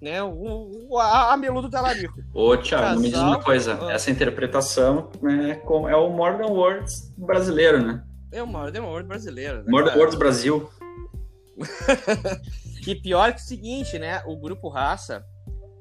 [0.00, 0.22] né?
[0.22, 2.18] O, o- a, a Meludo Talarico.
[2.32, 3.78] Ô, Thiago, me diz uma coisa.
[3.82, 3.92] ah.
[3.92, 5.10] Essa interpretação
[5.50, 8.02] é, com- é o Morgan Words brasileiro, né?
[8.32, 9.58] É o maior demônio brasileiro.
[9.58, 9.94] Né, Morgan?
[9.94, 10.70] Words Brasil.
[12.86, 14.22] E pior que o seguinte, né?
[14.24, 15.22] O grupo Raça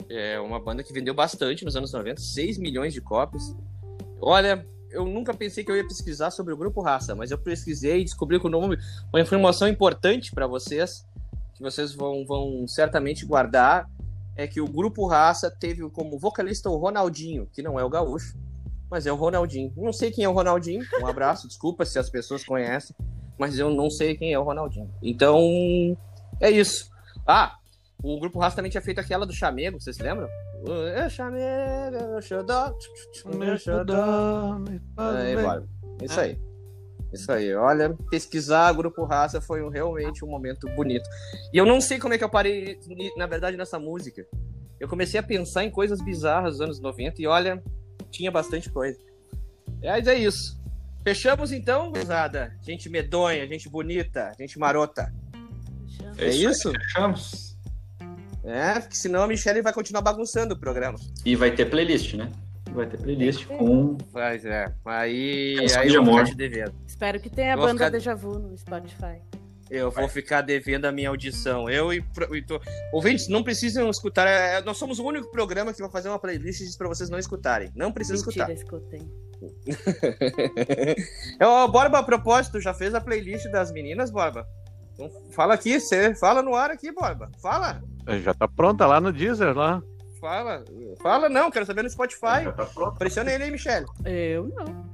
[0.10, 3.56] é uma banda que vendeu bastante nos anos 90, 6 milhões de cópias.
[4.22, 8.02] Olha, eu nunca pensei que eu ia pesquisar sobre o grupo Raça, mas eu pesquisei
[8.02, 8.78] e descobri que o nome,
[9.12, 11.06] uma informação importante para vocês,
[11.54, 13.90] que vocês vão, vão certamente guardar,
[14.36, 18.38] é que o grupo Raça teve como vocalista o Ronaldinho, que não é o gaúcho,
[18.90, 19.74] mas é o Ronaldinho.
[19.76, 20.86] Não sei quem é o Ronaldinho.
[21.02, 22.96] Um abraço, desculpa se as pessoas conhecem,
[23.38, 24.90] mas eu não sei quem é o Ronaldinho.
[25.02, 25.40] Então,
[26.40, 26.90] é isso.
[27.26, 27.58] Ah,
[28.04, 30.28] o grupo Raça também tinha feito aquela do Chamego, vocês se lembram?
[30.96, 32.76] É Chamego, meu xodó,
[33.36, 34.60] meu xodó.
[34.98, 35.64] Aí, bora.
[36.02, 36.40] Isso aí.
[37.14, 37.54] Isso aí.
[37.56, 41.10] Olha, pesquisar Grupo Raça foi um- realmente um momento bonito.
[41.54, 42.78] E eu não sei como é que eu parei,
[43.16, 44.26] na verdade, nessa música.
[44.80, 47.64] Eu comecei a pensar em coisas bizarras dos anos 90 e olha,
[48.12, 49.00] tinha bastante coisa.
[49.82, 50.58] Mas é isso.
[51.04, 52.54] Fechamos então, gurizada.
[52.62, 55.12] Gente medonha, gente bonita, gente marota.
[56.18, 56.72] É aí, isso?
[56.72, 57.47] Fechamos.
[58.48, 60.98] É, porque senão a Michelle vai continuar bagunçando o programa.
[61.26, 62.32] E vai ter playlist, né?
[62.72, 63.98] Vai ter playlist com.
[64.14, 66.28] Mas é, aí, Canção aí de eu vou amor.
[66.28, 66.72] ficar.
[66.88, 69.22] Espero que tenha a banda ficar- Deja Vu no Spotify.
[69.70, 71.70] Eu vou ficar devendo a minha audição.
[71.70, 72.02] Eu e,
[72.34, 72.58] e tô...
[72.94, 74.26] ouvintes, não precisam escutar.
[74.26, 77.70] é, Nós somos o único programa que vai fazer uma playlist para vocês não escutarem.
[77.76, 78.80] Não precisa Mentira, escutar.
[78.88, 79.12] escutem.
[81.46, 84.48] Ô, Borba, a propósito, já fez a playlist das meninas, Borba?
[84.98, 87.30] Então, fala aqui, você fala no ar aqui, Borba.
[87.40, 87.84] Fala,
[88.24, 89.84] Já tá pronta lá no Deezer, lá.
[90.20, 90.66] fala.
[91.00, 92.44] Fala não, quero saber no Spotify.
[92.46, 92.98] Já tá pronto.
[92.98, 93.86] Pressiona ele aí, Michelle.
[94.04, 94.88] Eu não.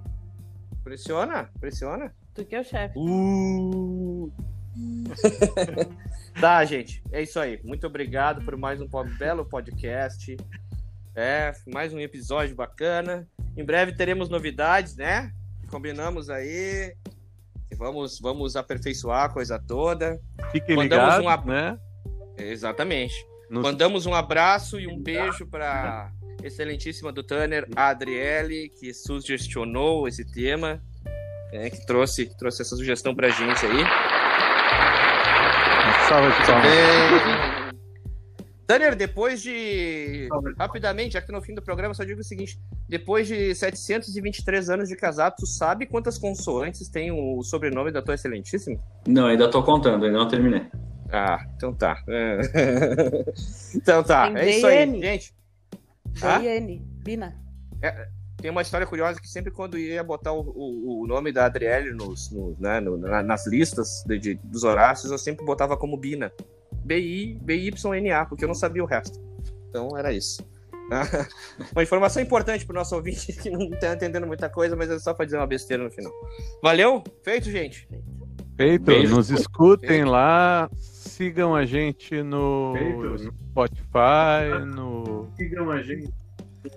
[0.83, 2.13] Pressiona, pressiona.
[2.35, 2.99] Tu que é o chefe.
[2.99, 4.29] Uh.
[6.41, 7.01] tá, gente.
[7.09, 7.61] É isso aí.
[7.63, 8.87] Muito obrigado por mais um
[9.17, 10.35] belo podcast.
[11.15, 13.25] É, mais um episódio bacana.
[13.55, 15.31] Em breve teremos novidades, né?
[15.69, 16.93] Combinamos aí.
[17.77, 20.19] Vamos, vamos aperfeiçoar a coisa toda.
[20.51, 21.77] Fiquem Mandamos ligados, um ab- né?
[22.37, 23.13] Exatamente.
[23.49, 26.11] Nos- Mandamos um abraço e um beijo para
[26.43, 30.81] excelentíssima do Tanner, a Adriele, que sugestionou esse tema,
[31.51, 33.83] né, que trouxe, trouxe essa sugestão pra gente aí.
[35.83, 36.63] Uma salva de palmas.
[36.63, 37.32] Bem...
[38.65, 40.27] Tanner, depois de.
[40.57, 44.69] Rapidamente, já que no fim do programa eu só digo o seguinte: depois de 723
[44.69, 48.79] anos de casado, tu sabe quantas consoantes tem o sobrenome da tua excelentíssima?
[49.07, 50.65] Não, ainda tô contando, ainda não terminei.
[51.11, 52.01] Ah, então tá.
[52.07, 52.39] É.
[53.75, 55.33] então tá, Tem é isso aí, gente.
[56.21, 56.39] Hã?
[56.39, 56.79] D-I-N.
[57.03, 57.35] Bina.
[58.37, 61.91] Tem uma história curiosa que sempre quando ia botar o, o, o nome da Adriele
[61.93, 65.95] nos, no- né, no- na- nas listas de, de- dos Horácios, eu sempre botava como
[65.97, 66.31] Bina.
[66.83, 69.19] B-I, B-Y-N-A, porque eu não sabia o resto.
[69.69, 70.45] Então era isso.
[71.73, 75.13] uma informação importante pro nosso ouvinte que não tá entendendo muita coisa, mas é só
[75.13, 76.11] pra dizer uma besteira no final.
[76.61, 77.03] Valeu?
[77.23, 77.87] Feito, gente.
[78.55, 79.15] Feito, Beijo.
[79.15, 80.09] nos escutem Feito.
[80.09, 83.33] lá, sigam a gente no, Feito.
[83.49, 86.13] Spotify, no, Sigam a gente.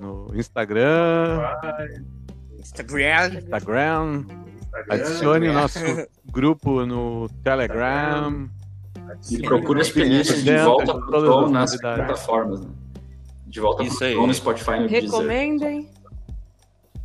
[0.01, 1.41] no Instagram,
[2.59, 3.35] Instagram.
[3.35, 4.25] Instagram, Instagram.
[4.89, 5.79] adicione o nosso
[6.33, 8.49] grupo no Telegram.
[9.31, 12.69] E procure as playlists de volta pro as nas plataformas, né?
[13.47, 15.03] De volta Isso pro som no Spotify no Deezer.
[15.05, 15.89] Recomendem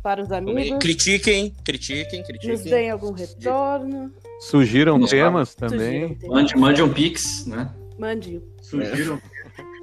[0.02, 0.78] para os amigos.
[0.78, 2.70] Critiquem, critiquem, Nos critiquem.
[2.70, 4.12] deem algum retorno.
[4.40, 6.14] Sugiram Nos temas Sugiram também.
[6.16, 6.34] temas.
[6.34, 7.70] Mande, mande um pix, né?
[7.98, 8.42] Mande.
[8.60, 9.20] Surgiram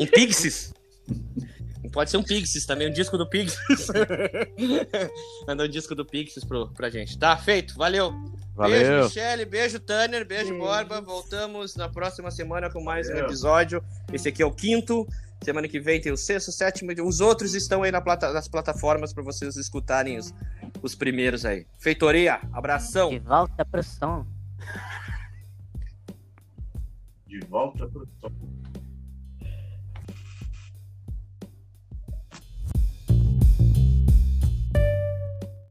[0.02, 0.74] Um Pixies.
[1.94, 3.88] Pode ser um Pixies também, um disco do Pixies.
[5.48, 7.18] Manda um disco do Pixies pro, pra gente.
[7.18, 7.76] Tá, feito.
[7.76, 8.12] Valeu.
[8.54, 8.80] Valeu.
[8.80, 9.46] Beijo, Michele.
[9.46, 10.26] Beijo, Tanner.
[10.26, 10.60] Beijo, Beijo.
[10.60, 11.00] Borba.
[11.02, 13.26] Voltamos na próxima semana com mais um Valeu.
[13.26, 13.84] episódio.
[14.12, 15.08] Esse aqui é o quinto.
[15.42, 16.92] Semana que vem tem o sexto, sétimo.
[17.08, 20.34] Os outros estão aí na plata- nas plataformas para vocês escutarem os,
[20.84, 21.66] os primeiros aí.
[21.80, 23.10] Feitoria, abração.
[23.12, 24.26] De volta pro som.
[27.26, 28.32] De volta pro som.